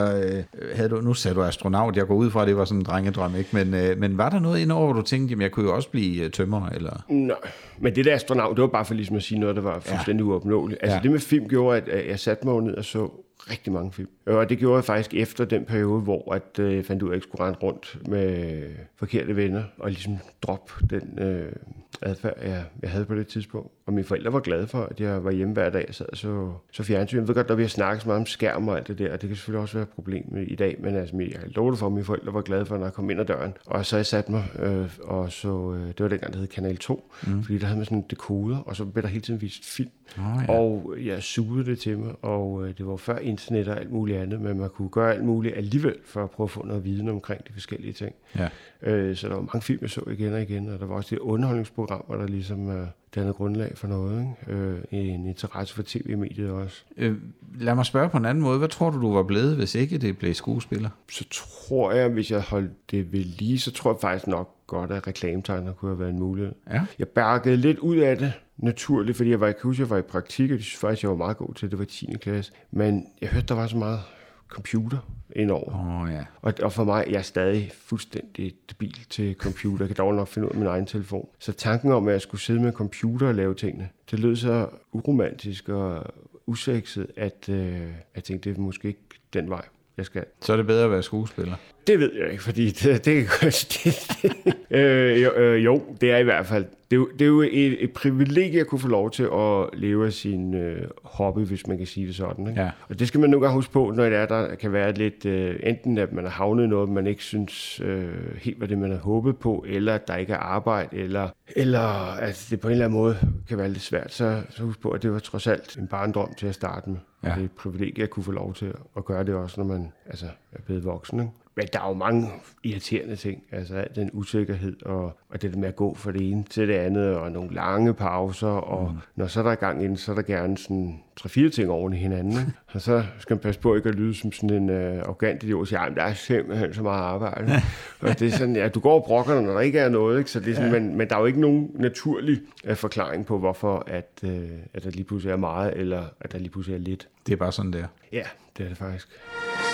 [0.57, 2.79] øh, havde du, nu sagde du astronaut, jeg går ud fra, at det var sådan
[2.79, 3.51] en drengedrøm, ikke?
[3.53, 5.91] Men, øh, men var der noget indover, hvor du tænkte, jamen jeg kunne jo også
[5.91, 7.05] blive øh, tømmer, eller?
[7.09, 7.37] Nej,
[7.79, 10.25] men det der astronaut, det var bare for ligesom at sige noget, der var fuldstændig
[10.25, 10.79] uopnåeligt.
[10.83, 10.99] Altså Ja.
[10.99, 11.03] ja.
[11.03, 14.09] det med film gjorde, at jeg satte mig ned og så rigtig mange film.
[14.27, 17.15] Og det gjorde jeg faktisk efter den periode, hvor at, øh, fandt ud af, at
[17.15, 18.63] jeg ikke skulle rende rundt med
[18.97, 21.53] forkerte venner, og ligesom droppe den øh,
[22.03, 23.73] adfærd, jeg, jeg havde på det tidspunkt.
[23.87, 26.83] Og mine forældre var glade for, at jeg var hjemme hver dag og så, så
[26.83, 27.19] fjernsyn.
[27.19, 29.13] Jeg ved godt, der vi har snakket så meget om skærm og alt det der,
[29.13, 31.79] og det kan selvfølgelig også være et problem i dag, men altså, jeg har lovet
[31.79, 33.55] for, at mine forældre var glade for, når jeg kom ind ad døren.
[33.67, 36.77] Og så jeg satte mig, øh, og så, øh, det var dengang, det hed Kanal
[36.77, 37.43] 2, mm.
[37.43, 39.91] fordi der havde man sådan en dekoder, og så blev der hele tiden vist film.
[40.19, 40.53] Åh, ja.
[40.53, 44.19] Og jeg sugede det til mig, og øh, det var før internet og alt muligt
[44.19, 47.09] andet, men man kunne gøre alt muligt alligevel for at prøve at få noget viden
[47.09, 48.15] omkring de forskellige ting.
[48.39, 48.49] Ja.
[48.83, 51.15] Øh, så der var mange film, jeg så igen og igen, og der var også
[51.15, 54.21] det underholdningsprogram, hvor der ligesom øh, dannede grundlag for noget.
[54.21, 54.61] Ikke?
[54.61, 56.85] Øh, en interesse for tv-mediet også.
[56.97, 57.17] Øh,
[57.59, 58.59] lad mig spørge på en anden måde.
[58.59, 60.91] Hvad tror du, du var blevet, hvis ikke det blev skuespiller?
[61.11, 64.91] Så tror jeg, hvis jeg holdt det ved lige, så tror jeg faktisk nok godt,
[64.91, 66.53] at reklametegner kunne have været en mulighed.
[66.71, 66.87] Ja.
[66.99, 69.99] Jeg bakkede lidt ud af det, naturligt, fordi jeg var, jeg kan huske, jeg var
[69.99, 71.71] i praktik, og de synes faktisk, jeg var meget god til det.
[71.71, 72.17] Det var 10.
[72.21, 72.53] klasse.
[72.71, 74.01] Men jeg hørte, der var så meget
[74.49, 74.99] computer
[75.37, 76.03] indover.
[76.03, 76.25] Oh, ja.
[76.43, 79.85] Og, og for mig, jeg er stadig fuldstændig debil til computer.
[79.85, 81.29] Jeg kan dog nok finde ud af min egen telefon.
[81.39, 84.69] Så tanken om, at jeg skulle sidde med computer og lave tingene, det lød så
[84.93, 86.05] uromantisk og
[86.47, 87.81] usekset, at øh,
[88.15, 89.01] jeg tænkte, det er måske ikke
[89.33, 89.65] den vej,
[89.97, 90.25] jeg skal.
[90.41, 91.55] Så er det bedre at være skuespiller.
[91.87, 96.17] Det ved jeg ikke, fordi det, det, det, det øh, jo, øh, jo, det er
[96.17, 98.89] i hvert fald det, er jo, det er jo et, et privilegie at kunne få
[98.89, 102.49] lov til at leve af sin øh, hobby, hvis man kan sige det sådan.
[102.49, 102.63] Ikke?
[102.63, 102.71] Ja.
[102.89, 105.27] Og det skal man nogle gange huske på, når det er, der kan være lidt,
[105.27, 108.91] øh, enten at man har havnet noget, man ikke synes øh, helt var det, man
[108.91, 112.73] havde håbet på, eller at der ikke er arbejde, eller, eller at det på en
[112.73, 113.17] eller anden måde
[113.49, 114.13] kan være lidt svært.
[114.13, 116.99] Så, så husk på, at det var trods alt en barndrøm til at starte med.
[117.25, 117.31] Ja.
[117.31, 119.69] Og det er et privilegie at kunne få lov til at gøre det også, når
[119.69, 121.21] man altså, er blevet voksen.
[121.21, 121.33] Ikke?
[121.57, 122.29] Men der er jo mange
[122.65, 123.43] irriterende ting.
[123.53, 126.69] Altså al den usikkerhed og, og det der med at gå fra det ene til
[126.69, 128.99] det andet, og nogle lange pauser, og mm.
[129.17, 131.93] når så er der er gang ind, så er der gerne sådan tre-fire ting oven
[131.93, 132.55] i hinanden.
[132.75, 135.61] Og så skal man passe på ikke at lyde som sådan en uh, arrogant idiot
[135.61, 137.53] og sige, "Ej, men der er simpelthen så meget arbejde.
[138.01, 140.31] og det er sådan, ja, du går og brokker når der ikke er noget, ikke?
[140.31, 140.81] Så det er sådan, ja.
[140.81, 144.31] men, men der er jo ikke nogen naturlig uh, forklaring på, hvorfor at, uh,
[144.75, 147.09] at der lige pludselig er meget, eller at der lige pludselig er lidt.
[147.27, 147.87] Det er bare sådan der.
[148.13, 148.23] Ja,
[148.59, 149.09] det er det faktisk.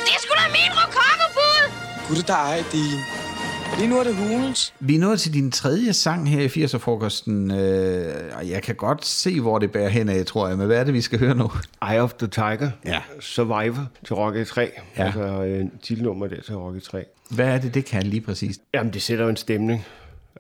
[0.07, 1.30] Det er sgu da min rokokobud!
[2.11, 2.99] Gud, der er din.
[3.79, 4.75] Lige nu er det hulens.
[4.81, 9.05] Vi er nået til din tredje sang her i 80'er-frokosten, øh, og jeg kan godt
[9.07, 10.59] se, hvor det bærer hen af, tror jeg.
[10.59, 11.51] Men hvad er det, vi skal høre nu?
[11.91, 13.01] Eye of the Tiger, Ja.
[13.21, 15.05] Survivor til Rocky 3, Ja.
[15.05, 17.05] altså øh, titelnummer der til Rocky 3.
[17.31, 18.59] Hvad er det, det kan lige præcis?
[18.75, 19.85] Jamen, det sætter jo en stemning.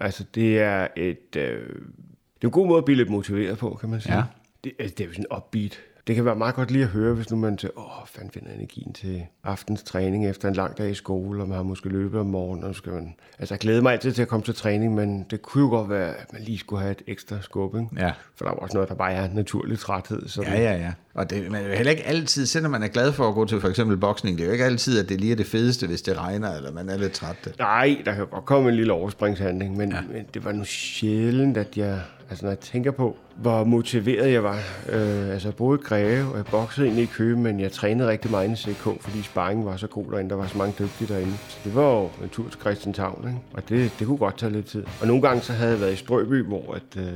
[0.00, 1.36] Altså, det er et...
[1.36, 4.16] Øh, det er en god måde at blive lidt motiveret på, kan man sige.
[4.16, 4.22] Ja.
[4.64, 5.78] Det, altså, det er jo sådan upbeat.
[6.06, 8.50] Det kan være meget godt lige at høre, hvis nu man til, åh, fanden finder
[8.52, 12.20] energien til aftens træning efter en lang dag i skole, og man har måske løbet
[12.20, 13.14] om morgenen, og så skal man...
[13.38, 15.90] Altså, jeg glæder mig altid til at komme til træning, men det kunne jo godt
[15.90, 17.88] være, at man lige skulle have et ekstra skub, ikke?
[17.98, 18.12] Ja.
[18.34, 20.28] For der er også noget, der bare er naturlig træthed.
[20.28, 20.92] Så Ja, ja, ja.
[21.14, 23.44] Og det det er jo heller ikke altid, selvom man er glad for at gå
[23.44, 25.86] til for eksempel boksning, det er jo ikke altid, at det lige er det fedeste,
[25.86, 27.54] hvis det regner, eller man er lidt træt.
[27.58, 30.00] Nej, der kan godt komme en lille overspringshandling, men, ja.
[30.12, 34.44] men det var nu sjældent, at jeg, altså når jeg tænker på, hvor motiveret jeg
[34.44, 34.58] var.
[34.88, 38.08] Øh, altså jeg boede i Greve, og jeg boxede egentlig i Køge, men jeg trænede
[38.08, 41.14] rigtig meget i CK, fordi sparringen var så god derinde, der var så mange dygtige
[41.14, 41.32] derinde.
[41.48, 43.40] Så det var jo en tur til Christianshavn, ikke?
[43.52, 44.84] og det, det kunne godt tage lidt tid.
[45.00, 47.12] Og nogle gange så havde jeg været i Strøby, hvor at, øh,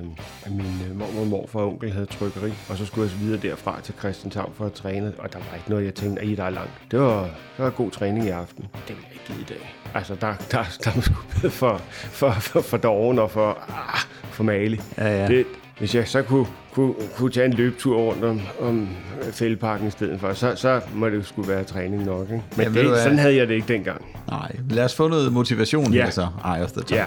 [0.50, 3.40] min øh, mormor og morfar og onkel havde trykkeri, og så skulle jeg så videre
[3.42, 6.44] derfra til Christianshavn for at træne, og der var ikke noget, jeg tænkte, at der
[6.44, 6.72] er langt.
[6.90, 8.64] Det var, det var god træning i aften.
[8.88, 9.74] Det vil jeg ikke i dag.
[9.94, 14.00] Altså, der, der, der er sgu blevet for, for, for, for doven og for, ah,
[14.22, 14.80] for malig.
[14.98, 15.28] Ja, ja.
[15.28, 15.46] Det,
[15.78, 18.88] hvis jeg så kunne, kunne, kunne tage en løbetur rundt om, om
[19.32, 22.20] fældeparken i stedet for, så, så må det jo skulle være træning nok.
[22.30, 22.42] Ikke?
[22.56, 24.04] Men du det, sådan havde jeg det ikke dengang.
[24.28, 26.04] Nej, lad os få noget motivation Ja.
[26.04, 26.26] her så.
[26.56, 27.00] Eye of the Tiger.
[27.00, 27.06] Ja.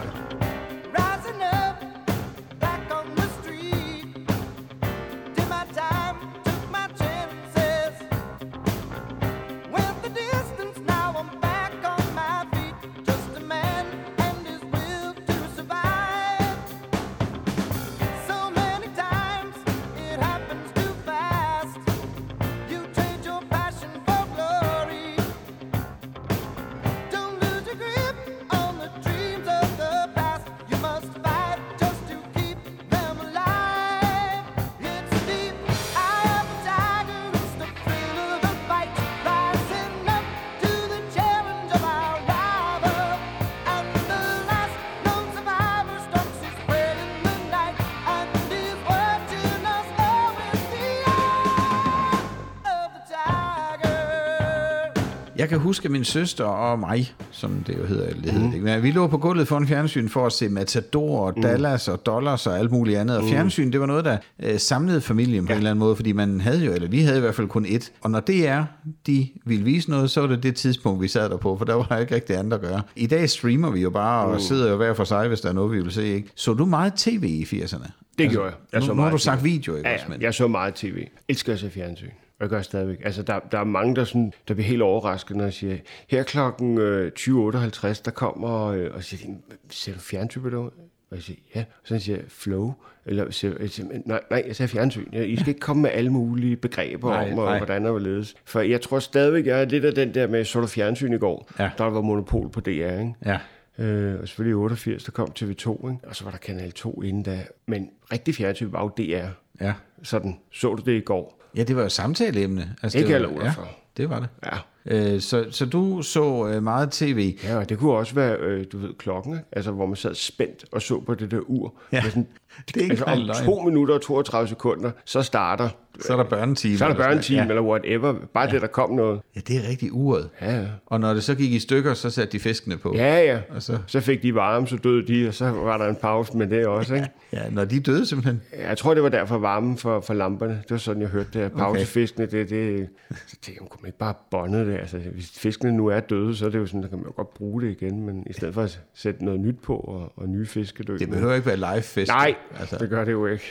[55.68, 58.90] Huske min søster og mig, som det jo hedder, det hedder det ikke, men vi
[58.90, 62.70] lå på gulvet foran fjernsyn for at se Matador og Dallas og Dollars og alt
[62.70, 63.16] muligt andet.
[63.18, 65.54] Og fjernsyn, det var noget, der øh, samlede familien på ja.
[65.54, 67.66] en eller anden måde, fordi man havde jo, eller vi havde i hvert fald kun
[67.66, 67.90] ét.
[68.00, 68.64] Og når det er,
[69.06, 71.74] de ville vise noget, så var det det tidspunkt, vi sad der på, for der
[71.74, 72.82] var ikke rigtig andet at gøre.
[72.96, 75.52] I dag streamer vi jo bare og sidder jo hver for sig, hvis der er
[75.52, 76.04] noget, vi vil se.
[76.06, 76.28] Ikke?
[76.34, 77.90] Så du meget tv i 80'erne?
[78.18, 78.54] Det gjorde jeg.
[78.72, 79.22] jeg nu, så nu har meget du TV.
[79.22, 80.06] sagt video, ikke Ja, også?
[80.08, 81.06] Men, jeg så meget tv.
[81.28, 82.08] Elsker at se fjernsyn.
[82.38, 82.98] Og jeg gør jeg stadigvæk.
[83.04, 85.76] Altså, der, der er mange, der, sådan, der bliver helt overrasket, når jeg siger,
[86.08, 89.34] her klokken øh, 20.58, der kommer, øh, og siger,
[89.70, 90.58] ser du fjernsyn på det?
[90.58, 90.72] Og
[91.12, 91.60] jeg siger, ja.
[91.60, 92.74] Og så siger jeg, flow.
[93.06, 95.12] Eller, siger, jeg siger, nej, nej, jeg ser fjernsyn.
[95.12, 97.58] I skal ikke komme med alle mulige begreber Nej, om, og, nej.
[97.58, 98.34] hvordan og hvorledes.
[98.44, 101.18] For jeg tror stadigvæk, jeg er lidt af den der med, så du fjernsyn i
[101.18, 101.50] går.
[101.58, 101.70] Ja.
[101.78, 103.14] Der var monopol på DR, ikke?
[103.26, 103.38] ja.
[103.78, 106.08] Øh, og selvfølgelig i 88, der kom TV2, ikke?
[106.08, 107.44] og så var der Kanal 2 inden da.
[107.66, 109.28] Men rigtig fjernsyn var jo DR.
[109.64, 109.74] Ja.
[110.02, 111.37] Sådan, så du det i går?
[111.58, 112.74] Ja, det var jo samtaleemne.
[112.82, 113.52] Altså, Ikke det var, ja,
[113.96, 114.28] det var det.
[114.44, 114.58] Ja.
[114.90, 117.36] Øh, så, så du så øh, meget tv.
[117.44, 119.44] Ja, og det kunne også være, øh, du ved, klokken, ikke?
[119.52, 121.74] altså hvor man sad spændt og så på det der ur.
[121.92, 122.02] Ja.
[122.02, 122.26] Sådan,
[122.74, 123.44] Det er ikke altså, om løgn.
[123.44, 125.68] to minutter og 32 sekunder, så starter
[126.00, 126.78] Så er der børnetime.
[126.78, 127.50] så er der eller børnetime noget.
[127.50, 128.14] eller whatever.
[128.34, 128.50] Bare ja.
[128.52, 129.20] det, der kom noget.
[129.36, 129.40] Ja.
[129.48, 130.28] ja, det er rigtig uret.
[130.40, 130.66] Ja, ja.
[130.86, 132.94] Og når det så gik i stykker, så satte de fiskene på.
[132.96, 133.40] Ja, ja.
[133.50, 136.36] Og så- Så fik de varme, så døde de, og så var der en pause
[136.36, 137.08] med det også, ikke?
[137.32, 138.42] Ja, når de døde simpelthen.
[138.68, 140.52] Jeg tror, det var derfor varmen for, for lamperne.
[140.52, 141.52] Det var sådan, jeg hørte det.
[141.52, 144.74] Pausefiskene, det, det, så tænkte jeg, kunne man ikke bare bonde det.
[144.78, 147.12] Altså, hvis fiskene nu er døde, så er det jo sådan, der kan man jo
[147.16, 150.28] godt bruge det igen, men i stedet for at sætte noget nyt på og, og
[150.28, 150.96] nye fisk dø.
[150.96, 152.12] Det behøver ikke være live fisk.
[152.12, 153.44] Nej, Altså, det gør det jo ikke.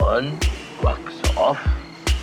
[0.00, 0.24] on,
[1.40, 1.58] wax off,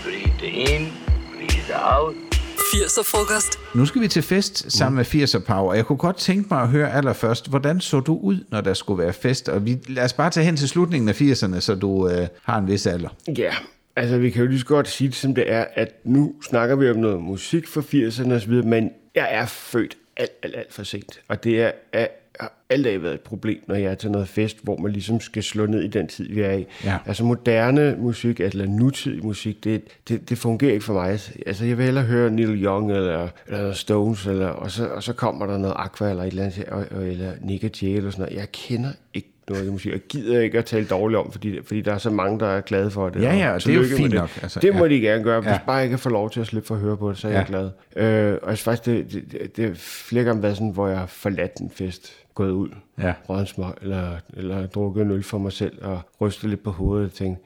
[0.04, 0.92] breathe in,
[1.34, 2.16] breathe out.
[2.58, 3.60] 80'er frokost.
[3.76, 6.62] nu skal vi til fest sammen med 80'er Power, og jeg kunne godt tænke mig
[6.62, 9.50] at høre allerførst, hvordan så du ud, når der skulle være fest?
[9.50, 12.58] Og vi, lad os bare tage hen til slutningen af 80'erne, så du øh, har
[12.58, 13.10] en vis alder.
[13.38, 13.54] Ja,
[13.96, 16.76] altså vi kan jo lige så godt sige det, som det er, at nu snakker
[16.76, 20.84] vi om noget musik fra 80'erne osv., men jeg er født alt, alt, alt for
[20.84, 21.20] sent.
[21.28, 22.08] Og det er, er
[22.40, 25.44] har altid været et problem, når jeg er til noget fest, hvor man ligesom skal
[25.44, 26.66] slå ned i den tid, vi er i.
[26.86, 26.98] Ja.
[27.06, 31.20] Altså moderne musik, eller nutidig musik, det, det, det fungerer ikke for mig.
[31.46, 35.14] Altså jeg vil hellere høre Neil Young, eller, eller Stones, eller, og, så, og så
[35.14, 38.22] kommer der noget Aqua, eller et eller andet, og- og- eller Nick Jay, eller sådan
[38.26, 38.38] noget.
[38.40, 39.92] Jeg kender ikke noget af musik.
[39.92, 42.62] Jeg gider ikke at tale dårligt om, fordi, fordi der er så mange, der er
[42.62, 43.22] glade for det.
[43.22, 44.20] Ja, ja, og det er jo fint det.
[44.20, 44.90] nok, altså, det må ja.
[44.96, 45.42] de gerne gøre.
[45.42, 45.60] Hvis Ja.
[45.66, 47.32] bare jeg kan få lov til at slippe for at høre på det, så er
[47.32, 47.38] Ja.
[47.38, 47.70] jeg glad.
[47.96, 50.98] Øh, og jeg faktisk, det, det, det, det er flere gange været sådan, hvor jeg
[51.00, 52.70] har forladt en fest, gået ud,
[53.02, 53.14] Ja.
[53.30, 57.06] røget smøg, eller, eller drukket en øl for mig selv, og rystet lidt på hovedet
[57.06, 57.40] og tænkt,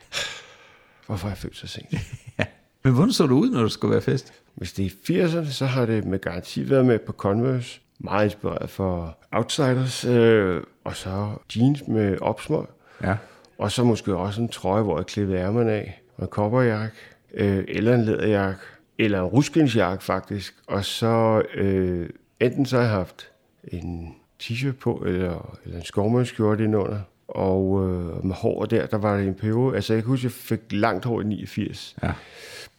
[1.08, 1.94] hvorfor er jeg født så sent?
[2.84, 4.34] Men hvordan så du ud, når du skulle være fest?
[4.56, 7.82] Hvis det er i 80'erne, så har det med garanti været med på Converse.
[8.00, 10.06] Meget inspireret for Outsiders.
[10.06, 12.66] Øh, og så jeans med opsmøg.
[13.04, 13.16] Ja.
[13.58, 16.02] Og så måske også en trøje, hvor jeg klippede ærmerne af.
[16.18, 16.96] Og en kopperjakke.
[17.34, 18.60] Øh, eller en læderjakke.
[18.98, 20.56] Eller en ruskensjakke faktisk.
[20.68, 23.28] Og så øh, enten så har jeg haft
[23.64, 27.00] en t-shirt på, eller, eller en skovmandskjorte indenunder.
[27.28, 29.76] Og øh, med hår der, der var det en periode.
[29.76, 31.96] Altså jeg kan huske, jeg fik langt hår i 89.
[32.04, 32.12] Ja.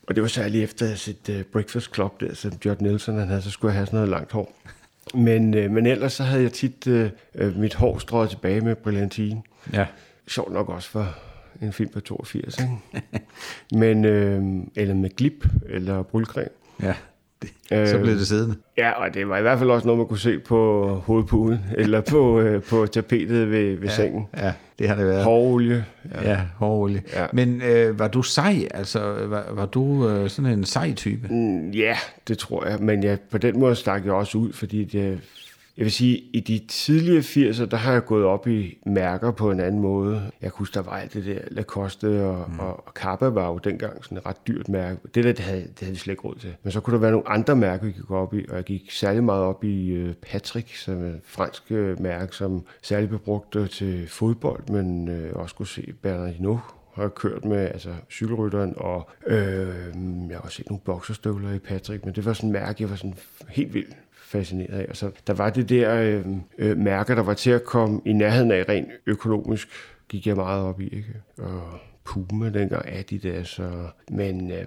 [0.07, 3.43] Og det var særligt efter set uh, Breakfast Club der, som John Nelson han havde,
[3.43, 4.53] så skulle jeg have sådan noget langt hår.
[5.15, 7.07] Men, uh, men ellers så havde jeg tit uh,
[7.47, 9.43] uh, mit hår strøget tilbage med brillantine.
[9.73, 9.87] Ja.
[10.29, 11.15] Sjovt nok også for
[11.63, 12.71] en film på 82, ikke?
[13.81, 16.49] men, uh, eller med glip, eller brylcreme.
[16.83, 16.95] Ja.
[17.43, 18.57] Det, så Øh, blev det siddende.
[18.79, 22.01] Ja, og det var i hvert fald også noget, man kunne se på hovedpuden, eller
[22.01, 24.27] på, uh, på tapetet ved, ved ja, sengen.
[24.37, 25.25] Ja, det har det været.
[25.25, 25.85] Hårolie.
[26.15, 27.03] Ja, ja hårolie.
[27.15, 27.27] Ja.
[27.33, 28.69] Men øh, var du sej?
[28.75, 31.29] Altså, var, var du øh, sådan en sej type?
[31.31, 31.97] Mm, Ja,
[32.29, 32.79] det tror jeg.
[32.81, 35.21] Men ja, på den måde stak jeg også ud, fordi det,
[35.77, 39.51] jeg vil sige, i de tidlige 80'er, der har jeg gået op i mærker på
[39.51, 40.31] en anden måde.
[40.43, 42.59] Jeg kunne huske, der var alt det der Lacoste og, mm.
[42.59, 45.01] og, og Kappa var jo dengang sådan et ret dyrt mærke.
[45.15, 46.55] Det der, det havde, det havde vi slet ikke råd til.
[46.63, 48.91] Men så kunne der være nogle andre mærker, vi gik op i, og jeg gik
[48.91, 53.21] særlig meget op i øh, Patrick, som er et fransk øh, mærke, som særligt blev
[53.21, 56.57] brugt øh, til fodbold, men øh, også kunne se Bernardino
[56.95, 59.37] har jeg kørt med altså, cykelrytteren, og øh,
[60.29, 62.91] jeg har også set nogle bokserstøvler i Patrick, men det var sådan et mærke, jeg
[62.91, 63.15] var sådan
[63.49, 63.97] helt vildt
[64.33, 64.97] fascineret af.
[64.97, 66.25] Så, der var det der øh,
[66.59, 69.69] øh, mærker, der var til at komme i nærheden af rent økonomisk,
[70.09, 70.85] gik jeg meget op i.
[70.85, 71.15] Ikke?
[71.39, 71.63] Og
[72.05, 74.65] Puma dengang, Adidas, og, men øh,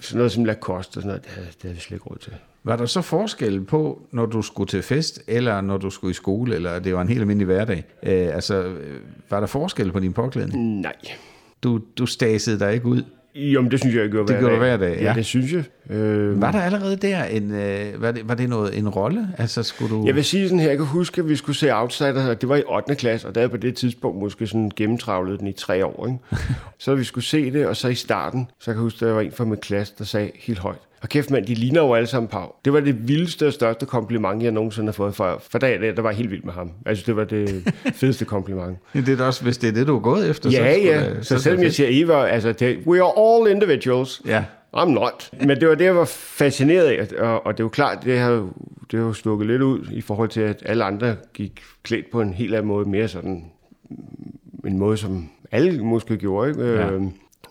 [0.00, 2.18] sådan noget som Lacoste og sådan noget, det havde, det havde vi slet ikke råd
[2.18, 2.32] til.
[2.64, 6.14] Var der så forskel på, når du skulle til fest, eller når du skulle i
[6.14, 7.84] skole, eller det var en helt almindelig hverdag?
[8.02, 9.00] Øh, altså, øh,
[9.30, 10.80] var der forskel på din påklædning?
[10.80, 10.96] Nej.
[11.62, 13.02] Du, du stasede dig ikke ud?
[13.34, 14.76] Jo, men det synes jeg, jeg gjorde Det hver gjorde dag.
[14.78, 15.04] hver dag, ja.
[15.08, 15.14] ja.
[15.14, 15.64] det synes jeg.
[15.96, 19.28] Øh, Var der allerede der en, øh, var, det, var det noget, en rolle?
[19.38, 20.06] Altså, skulle du...
[20.06, 22.48] Jeg vil sige sådan her, jeg kan huske, at vi skulle se Outsiders, og det
[22.48, 22.94] var i 8.
[22.94, 26.06] klasse, og der jeg på det tidspunkt måske sådan gennemtravlet den i tre år.
[26.06, 26.18] Ikke?
[26.78, 29.14] så vi skulle se det, og så i starten, så kan jeg huske, at der
[29.14, 31.94] var en fra min klasse, der sagde helt højt, og kæft mand, de ligner jo
[31.94, 32.52] alle sammen Pau.
[32.64, 35.92] Det var det vildeste og største kompliment, jeg nogensinde har fået for, for dag der,
[35.92, 36.70] der var helt vild med ham.
[36.86, 38.78] Altså, det var det fedeste kompliment.
[38.92, 40.50] Det er også, hvis det er det, du er gået efter.
[40.50, 41.22] Ja, så ja.
[41.22, 44.22] Så, så selvom jeg siger Eva, altså, det, we are all individuals.
[44.26, 44.44] Ja.
[44.76, 45.30] I'm not.
[45.40, 48.18] Men det var det, jeg var fascineret af, og, og det er jo klart, det
[48.18, 48.52] har jo,
[48.90, 52.20] det har jo stukket lidt ud i forhold til, at alle andre gik klædt på
[52.20, 53.44] en helt anden måde, mere sådan
[53.90, 56.64] mm, en måde, som alle måske gjorde, ikke?
[56.64, 56.90] Ja.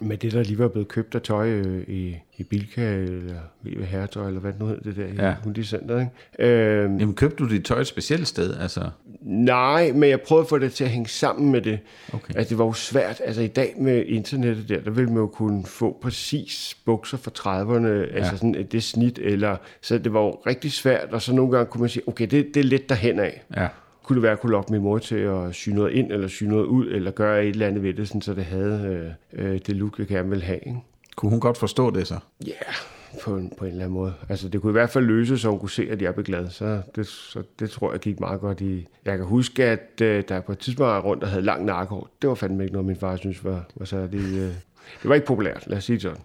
[0.02, 3.36] Øh, med det, der lige var blevet købt af tøj øh, i, i Bilka, eller
[3.64, 5.28] VV Hertøj, eller hvad det nu hed, det der Ja.
[5.28, 5.36] ja.
[5.44, 6.50] Hundi Center, ikke?
[6.54, 8.56] Øh, Jamen, købte du dit tøj et specielt sted?
[8.58, 8.90] Altså,
[9.22, 11.80] Nej, men jeg prøvede at få det til at hænge sammen med det.
[12.14, 12.36] Okay.
[12.36, 13.22] Altså, det var jo svært.
[13.26, 17.32] Altså, i dag med internettet der, der ville man jo kunne få præcis bukser fra
[17.40, 19.58] 30'erne, altså sådan et- det snit, eller...
[19.82, 22.48] Så det var jo rigtig svært, og så nogle gange kunne man sige, okay, det,
[22.54, 23.44] det er lidt derhen af.
[23.58, 23.68] ja.
[24.10, 26.28] Kunne det være, at jeg kunne lokke min mor til at sy noget ind, eller
[26.28, 29.52] sy noget ud, eller gøre et eller andet ved det, sådan, så det havde øh,
[29.52, 30.80] øh, det look, jeg gerne ville have, ikke?
[31.16, 32.18] Kunne hun godt forstå det så?
[32.46, 34.14] Ja, yeah, på en, på en eller anden måde.
[34.30, 36.50] Altså, det kunne i hvert fald løse, så hun kunne se, at jeg blev glad.
[36.50, 38.88] Så det, så det tror jeg gik meget godt i.
[39.06, 42.10] Jeg kan huske, at øh, der på et tidspunkt var rundt, der havde lang nakkehår.
[42.22, 44.54] Det var fandme ikke noget, min far synes var, var så det, øh,
[45.02, 46.22] det var ikke populært, lad os sige det sådan.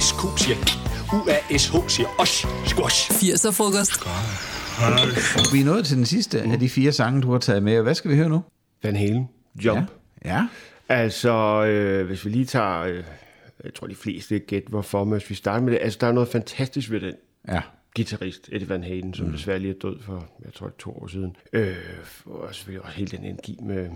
[0.00, 2.46] SQ siger UASH siger os.
[2.66, 3.10] Squash.
[3.10, 3.92] 80'er frokost.
[5.54, 7.76] Vi er nået til den sidste af de fire sange, du har taget med.
[7.76, 8.42] og Hvad skal vi høre nu?
[8.82, 9.28] Van Halen,
[9.64, 9.90] Jump.
[10.24, 10.30] Ja.
[10.34, 10.46] ja.
[10.88, 12.80] Altså, øh, hvis vi lige tager...
[12.80, 13.04] Øh,
[13.64, 15.78] jeg tror, de fleste gæt hvorfor, men hvis vi starter med det.
[15.82, 17.14] Altså, der er noget fantastisk ved den
[17.48, 17.60] Ja.
[17.96, 19.32] guitarist Eddie Van Halen, som mm.
[19.32, 21.36] desværre lige er død for, jeg tror, to år siden.
[21.52, 21.76] Øh,
[22.26, 23.88] og selvfølgelig også hele den energi med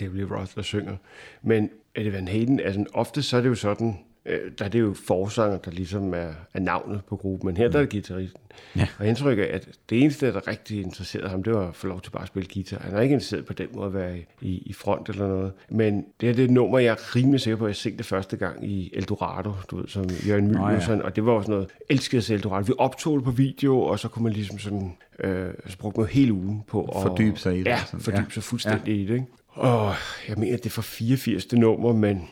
[0.00, 0.96] David Roth, der synger.
[1.42, 4.80] Men Eddie Van Halen, altså ofte så er det jo sådan, øh, der er det
[4.80, 8.40] jo forsanger, der ligesom er, er navnet på gruppen, men her der er det guitaristen.
[8.76, 8.86] Ja.
[8.98, 12.00] Og indtryk af, at det eneste, der rigtig interesserede ham, det var at få lov
[12.00, 12.78] til bare at spille guitar.
[12.78, 15.52] Han er ikke interesseret på den måde at være i, i front eller noget.
[15.70, 18.36] Men det er det nummer, jeg er rimelig sikker på, at jeg set det første
[18.36, 21.00] gang i Eldorado, du ved, som Jørgen Nå, ja.
[21.02, 22.64] og det var også noget elsket Eldorado.
[22.66, 26.08] Vi optog det på video, og så kunne man ligesom sådan, øh, så brugte man
[26.08, 28.24] hele ugen på at Fordybe sig i det, Ja, fordybe Ja.
[28.30, 29.02] sig fuldstændig ja.
[29.02, 29.14] i det.
[29.14, 29.26] Ikke?
[29.50, 29.94] Og
[30.28, 31.52] jeg mener, det er for 84.
[31.52, 32.28] nummer, men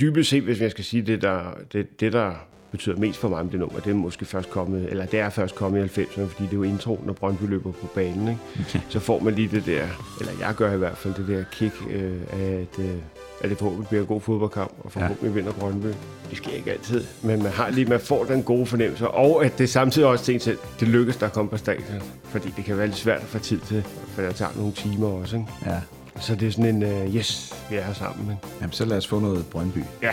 [0.00, 1.40] dybest set, hvis jeg skal sige det, der,
[1.72, 2.32] det, det der
[2.70, 5.30] betyder mest for mig med det nummer, det er måske først kommet, eller det er
[5.30, 8.28] først kommet i 90'erne, fordi det er jo introen, når Brøndby løber på banen.
[8.28, 8.40] Ikke?
[8.60, 8.80] Okay.
[8.88, 9.86] Så får man lige det der,
[10.20, 12.94] eller jeg gør i hvert fald det der kick øh, af, at, øh,
[13.40, 15.34] at det forhåbentlig bliver en god fodboldkamp, og forhåbentlig ja.
[15.34, 15.86] vinder Brøndby.
[16.30, 19.58] Det sker ikke altid, men man har lige, man får den gode fornemmelse, og at
[19.58, 22.78] det samtidig også tænkt til, det lykkes der at komme på stadion, fordi det kan
[22.78, 25.36] være lidt svært at få tid til, for det tager nogle timer også.
[25.36, 25.48] Ikke?
[25.66, 25.80] Ja.
[26.20, 28.30] Så det er sådan en, uh, yes, vi er her sammen.
[28.30, 28.46] Ikke?
[28.60, 29.84] Jamen, så lad os få noget Brøndby.
[30.02, 30.12] Ja.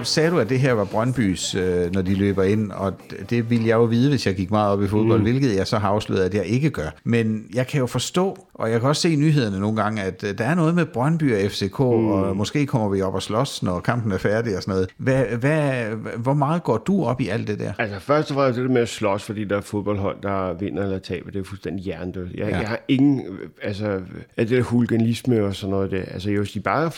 [0.00, 2.92] Nu, sagde du, at det her var Brøndbys, øh, når de løber ind, og
[3.30, 5.22] det ville jeg jo vide, hvis jeg gik meget op i fodbold, mm.
[5.24, 6.88] hvilket jeg så har afsløret, at jeg ikke gør.
[7.04, 10.24] Men jeg kan jo forstå, og jeg kan også se i nyhederne nogle gange, at
[10.28, 11.84] øh, der er noget med Brøndby og FCK, mm.
[11.84, 14.88] og måske kommer vi op og slås, når kampen er færdig og sådan noget.
[14.96, 15.84] Hvad, hvad,
[16.16, 17.72] hvor meget går du op i alt det der?
[17.78, 20.98] Altså først og fremmest det med at slås, fordi der er fodboldhold, der vinder eller
[20.98, 22.28] taber, det er fuldstændig hjernedød.
[22.34, 22.58] Jeg, Ja.
[22.58, 23.22] jeg har ingen,
[23.62, 24.00] altså,
[24.36, 26.02] af det der huliganisme og sådan noget der.
[26.02, 26.90] Altså, jo, hvis de bare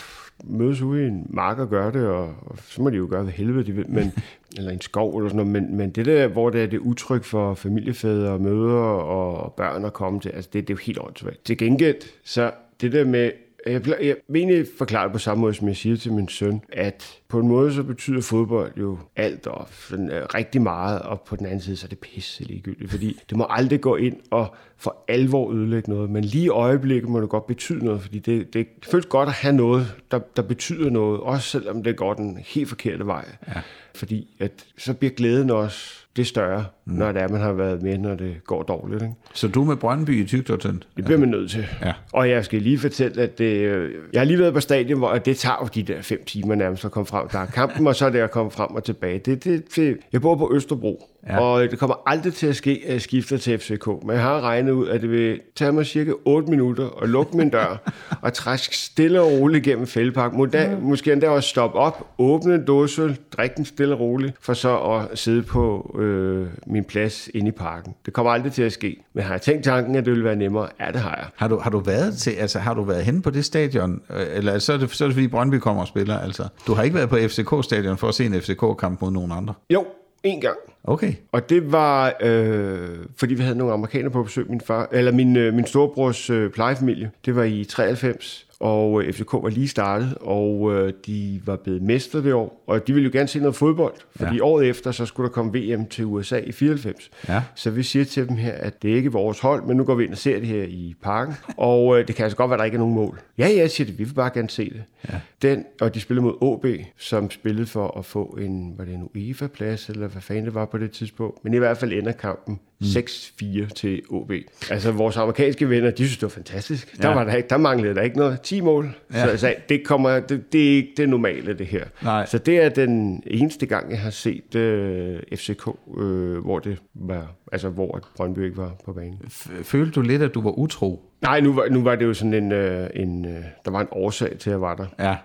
[0.43, 3.23] mødes ude i en mark og gør det, og, og så må de jo gøre,
[3.23, 4.11] hvad helvede de vil, men,
[4.57, 7.25] eller en skov eller sådan noget, men, men det der, hvor det er det utryg
[7.25, 10.99] for familiefædre og mødre og børn at komme til, altså det, det er jo helt
[10.99, 11.45] åndssvagt.
[11.45, 13.31] Til gengæld, så det der med,
[13.65, 16.61] jeg, jeg vil egentlig forklare det på samme måde, som jeg siger til min søn,
[16.69, 21.21] at på en måde så betyder fodbold jo alt og sådan, øh, rigtig meget, og
[21.21, 24.15] på den anden side så er det pisse ligegyldigt, fordi det må aldrig gå ind
[24.31, 28.19] og for alvor ødelægge noget, men lige i øjeblikket må det godt betyde noget, fordi
[28.19, 32.13] det, det føles godt at have noget, der, der betyder noget, også selvom det går
[32.13, 33.25] den helt forkerte vej.
[33.47, 33.61] Ja.
[33.95, 36.93] Fordi at, så bliver glæden også det større, mm.
[36.93, 39.01] når det er, man har været med, når det går dårligt.
[39.01, 39.13] Ikke?
[39.33, 40.87] Så du med Brøndby i tygt og tyndt?
[40.97, 41.65] Det bliver man nødt til.
[41.81, 41.93] Ja.
[42.13, 45.13] Og jeg skal lige fortælle, at det, øh, jeg har lige været på stadion, hvor
[45.13, 47.27] det tager jo de der fem timer nærmest at komme frem.
[47.27, 49.19] Der er kampen, og så er det at komme frem og tilbage.
[49.19, 51.39] Det, det, det, jeg bor på Østerbro, Ja.
[51.39, 53.87] og det kommer aldrig til at ske, at jeg skifter til FCK.
[53.87, 57.37] Men jeg har regnet ud, at det vil tage mig cirka 8 minutter at lukke
[57.37, 60.33] min dør og træske stille og roligt gennem fældepark.
[60.33, 64.53] Måske, måske endda også stoppe op, åbne en dåsøl, drikke den stille og roligt, for
[64.53, 67.95] så at sidde på øh, min plads inde i parken.
[68.05, 69.03] Det kommer aldrig til at ske.
[69.13, 70.67] Men har jeg tænkt tanken, at det ville være nemmere?
[70.79, 71.25] Ja, det har jeg.
[71.35, 74.25] Har du, har du været til, altså har du været henne på det stadion, øh,
[74.33, 76.47] eller så er det, så er det fordi Brøndby kommer og spiller, altså.
[76.67, 79.53] Du har ikke været på FCK-stadion for at se en FCK-kamp mod nogen andre?
[79.69, 79.85] Jo,
[80.23, 80.57] en gang.
[80.83, 81.13] Okay.
[81.31, 85.37] Og det var, øh, fordi vi havde nogle amerikanere på besøg, min, far, eller min,
[85.37, 87.11] øh, min storebrors øh, plejefamilie.
[87.25, 91.81] Det var i 93, og øh, FCK var lige startet, og øh, de var blevet
[91.81, 92.63] mestre det år.
[92.67, 94.43] Og de ville jo gerne se noget fodbold, fordi Ja.
[94.43, 97.09] året efter, så skulle der komme VM til USA i 94.
[97.29, 97.43] Ja.
[97.55, 99.95] Så vi siger til dem her, at det er ikke vores hold, men nu går
[99.95, 101.33] vi ind og ser det her i parken.
[101.57, 103.19] Og øh, det kan altså godt være, at der ikke er nogen mål.
[103.37, 104.83] Ja, ja, siger det, vi vil bare gerne se det.
[105.09, 105.19] Ja.
[105.41, 106.65] Den, og de spillede mod OB,
[106.97, 110.65] som spillede for at få en, var det en UEFA-plads, eller hvad fanden det var
[110.65, 111.43] på det tidspunkt.
[111.43, 113.63] Men i hvert fald ender kampen mm.
[113.65, 114.31] 6-4 til OB.
[114.71, 117.01] Altså vores amerikanske venner, de synes, det var fantastisk.
[117.01, 117.13] Der, Ja.
[117.15, 118.41] var der, ikke, der manglede der ikke noget.
[118.41, 118.95] 10 mål.
[119.13, 119.27] Ja.
[119.31, 121.85] Så sagde, det, kommer, det, det er ikke det normale, det her.
[122.03, 122.25] Nej.
[122.25, 125.67] Så det er den eneste gang, jeg har set øh, FCK,
[125.97, 129.19] øh, hvor det var, altså hvor Brøndby ikke var på banen.
[129.63, 131.09] Følte du lidt, at du var utro?
[131.21, 133.87] Nej, nu var, nu var det jo sådan en, øh, en øh, der var en
[133.91, 134.85] årsag til, at jeg var der.
[134.99, 135.15] Ja.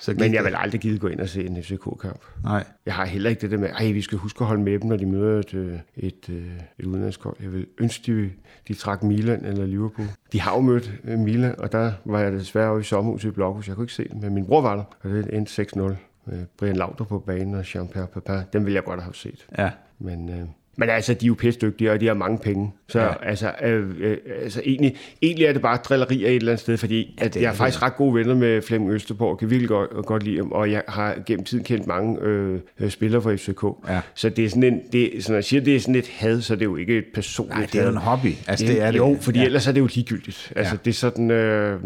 [0.00, 2.20] Så Men jeg vil aldrig gide gå ind og se en FCK-kamp.
[2.44, 2.64] Nej.
[2.86, 4.88] Jeg har heller ikke det der med, at vi skal huske at holde med dem,
[4.88, 6.46] når de møder et, øh, et, øh,
[6.78, 7.36] et udenlandshold.
[7.42, 8.30] Jeg vil ønske, de,
[8.68, 10.06] de trak Milan eller Liverpool.
[10.32, 13.32] De har jo mødt øh, Milan, og der var jeg desværre over i sommerhuset i
[13.32, 13.68] Blokhus.
[13.68, 15.96] Jeg kunne ikke se det, men min bror var der, og det endte 6-0.
[16.28, 18.34] Med Brian Lauter på banen og Jean-Pierre Papin.
[18.52, 19.46] Dem ville jeg godt have set.
[19.58, 19.70] Ja.
[19.98, 20.46] Men, øh,
[20.76, 22.72] men altså, de er jo pisse dygtige, og de har mange penge.
[22.88, 23.08] Så Ja.
[23.22, 27.16] altså, øh, øh, altså egentlig, egentlig er det bare drillerier et eller andet sted, fordi
[27.20, 30.06] ja, at jeg er faktisk ret gode venner med Flemming Østerborg, og kan virkelig godt,
[30.06, 33.88] godt lide ham, og jeg har gennem tiden kendt mange øh, øh, spillere fra FCK.
[33.92, 34.00] Ja.
[34.14, 36.40] Så det er sådan en, det, så når jeg siger, det er sådan et had,
[36.40, 38.32] så det er jo ikke et personligt Nej, det er jo en hobby.
[38.48, 38.98] Altså, det er det.
[38.98, 39.44] Jo, fordi ja.
[39.44, 40.52] ellers er det jo ligegyldigt.
[40.56, 40.78] Altså, Ja.
[40.84, 41.80] det er sådan, øh,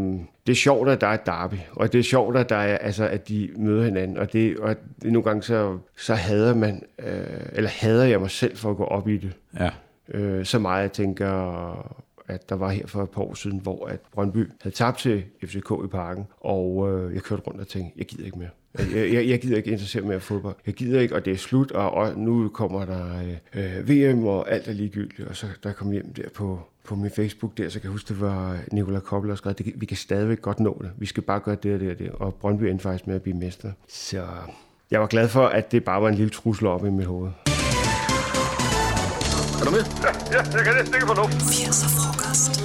[0.47, 2.79] det er sjovt, at der er et derby, og det er sjovt, at, der er,
[2.79, 6.83] altså, at de møder hinanden, og, det, og det, nogle gange så, så hader man,
[7.07, 7.15] øh,
[7.53, 9.33] eller hader jeg mig selv for at gå op i det.
[9.59, 9.71] Ja.
[10.09, 11.31] Øh, så meget, jeg tænker,
[12.29, 15.25] at der var her for et par år siden, hvor at Brøndby havde tabt til
[15.45, 18.49] FCK i parken, og øh, jeg kørte rundt og tænkte, jeg gider ikke mere.
[18.79, 20.57] Jeg, jeg, jeg gider ikke interessere mere i fodbold.
[20.67, 24.53] Jeg gider ikke, og det er slut, og, og nu kommer der øh, VM, og
[24.53, 25.29] alt er ligegyldigt.
[25.29, 28.09] Og så der kom hjem der på, på min Facebook der, så kan jeg huske,
[28.09, 30.91] det var Nikolaj Koppel, der skrev, det, vi kan stadigvæk godt nå det.
[30.97, 32.11] Vi skal bare gøre det og det og det.
[32.11, 33.73] Og Brøndby endte faktisk med at blive mester.
[33.89, 34.27] Så
[34.91, 37.31] jeg var glad for, at det bare var en lille trussel op i mit hoved.
[39.71, 39.85] Er du med?
[40.33, 41.35] Ja, jeg kan næsten ikke få luft.
[41.35, 42.63] 80'er frokost.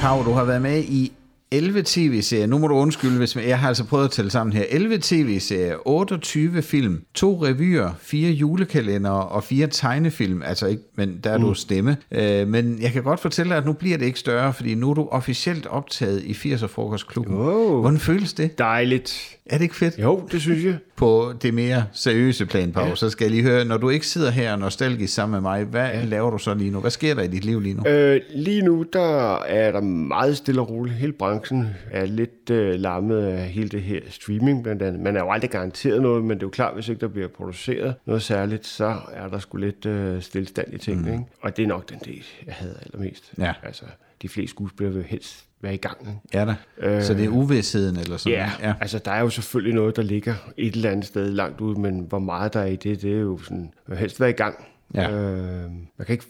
[0.00, 1.12] Pau, du har været med i
[1.50, 2.46] 11 tv-serier.
[2.46, 4.64] Nu må du undskylde, hvis jeg har altså prøvet at tælle sammen her.
[4.68, 10.42] 11 tv-serier, 28 film, to revyer, fire julekalender og fire tegnefilm.
[10.42, 11.96] Altså ikke, men der er du stemme.
[12.12, 14.90] Øh, men jeg kan godt fortælle dig, at nu bliver det ikke større, fordi nu
[14.90, 17.34] er du officielt optaget i 80'er Frokostklubben.
[17.34, 17.80] Wow.
[17.80, 18.58] Hvordan føles det?
[18.58, 19.37] Dejligt.
[19.48, 19.98] Er det ikke fedt?
[19.98, 20.78] Jo, det synes jeg.
[20.96, 22.94] På det mere seriøse plan, Pau, ja.
[22.94, 25.88] så skal jeg lige høre, når du ikke sidder her nostalgisk sammen med mig, hvad
[25.88, 26.04] ja.
[26.04, 26.80] laver du så lige nu?
[26.80, 27.86] Hvad sker der i dit liv lige nu?
[27.86, 30.96] Øh, lige nu, der er der meget stille og roligt.
[30.96, 35.02] Hele branchen er lidt øh, lammet af hele det her streaming blandt andet.
[35.02, 37.28] Man er jo aldrig garanteret noget, men det er jo klart, hvis ikke der bliver
[37.28, 41.08] produceret noget særligt, så er der sgu lidt øh, stillestand i tingene.
[41.08, 41.12] Mm.
[41.12, 41.24] Ikke?
[41.40, 43.32] Og det er nok den del, jeg havde allermest.
[43.38, 43.52] Ja.
[43.62, 43.84] Altså,
[44.22, 46.22] de fleste skuespillere vil helst være i gang.
[46.34, 46.54] Ja da.
[46.88, 48.74] Øh, så det er uvidsheden eller sådan Ja, ja.
[48.80, 52.00] altså der er jo selvfølgelig noget, der ligger et eller andet sted langt ude, men
[52.08, 54.64] hvor meget der er i det, det er jo sådan, man helst være i gang.
[54.94, 55.10] Ja.
[55.10, 55.62] Øh,
[55.98, 56.24] man kan ikke,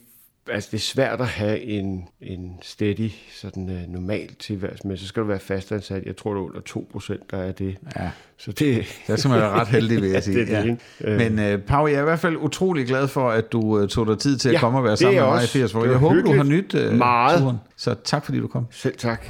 [0.51, 5.07] altså det er svært at have en, en steady, sådan uh, normal tilværelse, men så
[5.07, 6.03] skal du være fastansat.
[6.07, 7.77] Jeg tror, det er under 2 procent, der er det.
[7.97, 8.11] Ja.
[8.39, 10.39] Så det, Der skal man være ret heldig, vil jeg sige.
[10.39, 10.63] det det, ja.
[10.63, 11.37] ikke?
[11.37, 14.07] Men uh, Pau, jeg er i hvert fald utrolig glad for, at du uh, tog
[14.07, 15.85] dig tid til at Ja, komme og være sammen med mig i 80 år.
[15.85, 17.39] Jeg håber, du har nyt uh, Meget.
[17.41, 17.57] turen.
[17.77, 18.67] Så tak, fordi du kom.
[18.71, 19.27] Selv tak.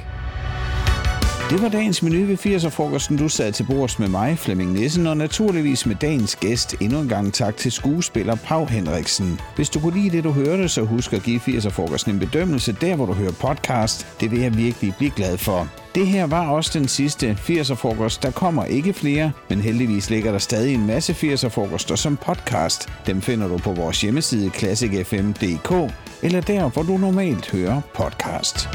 [1.49, 3.17] Det var dagens menu ved 80'er-frokosten.
[3.17, 6.75] Du sad til bords med mig, Flemming Nissen, og naturligvis med dagens gæst.
[6.81, 9.39] Endnu en gang tak til skuespiller Pau Henriksen.
[9.55, 12.95] Hvis du kunne lide det, du hørte, så husk at give 80'er-frokosten en bedømmelse der,
[12.95, 14.07] hvor du hører podcast.
[14.19, 15.67] Det vil jeg virkelig blive glad for.
[15.95, 18.23] Det her var også den sidste 80'er-frokost.
[18.23, 22.89] Der kommer ikke flere, men heldigvis ligger der stadig en masse 80'er-frokoster som podcast.
[23.07, 28.69] Dem finder du på vores hjemmeside classicfm.dk eller der, hvor du normalt hører podcast.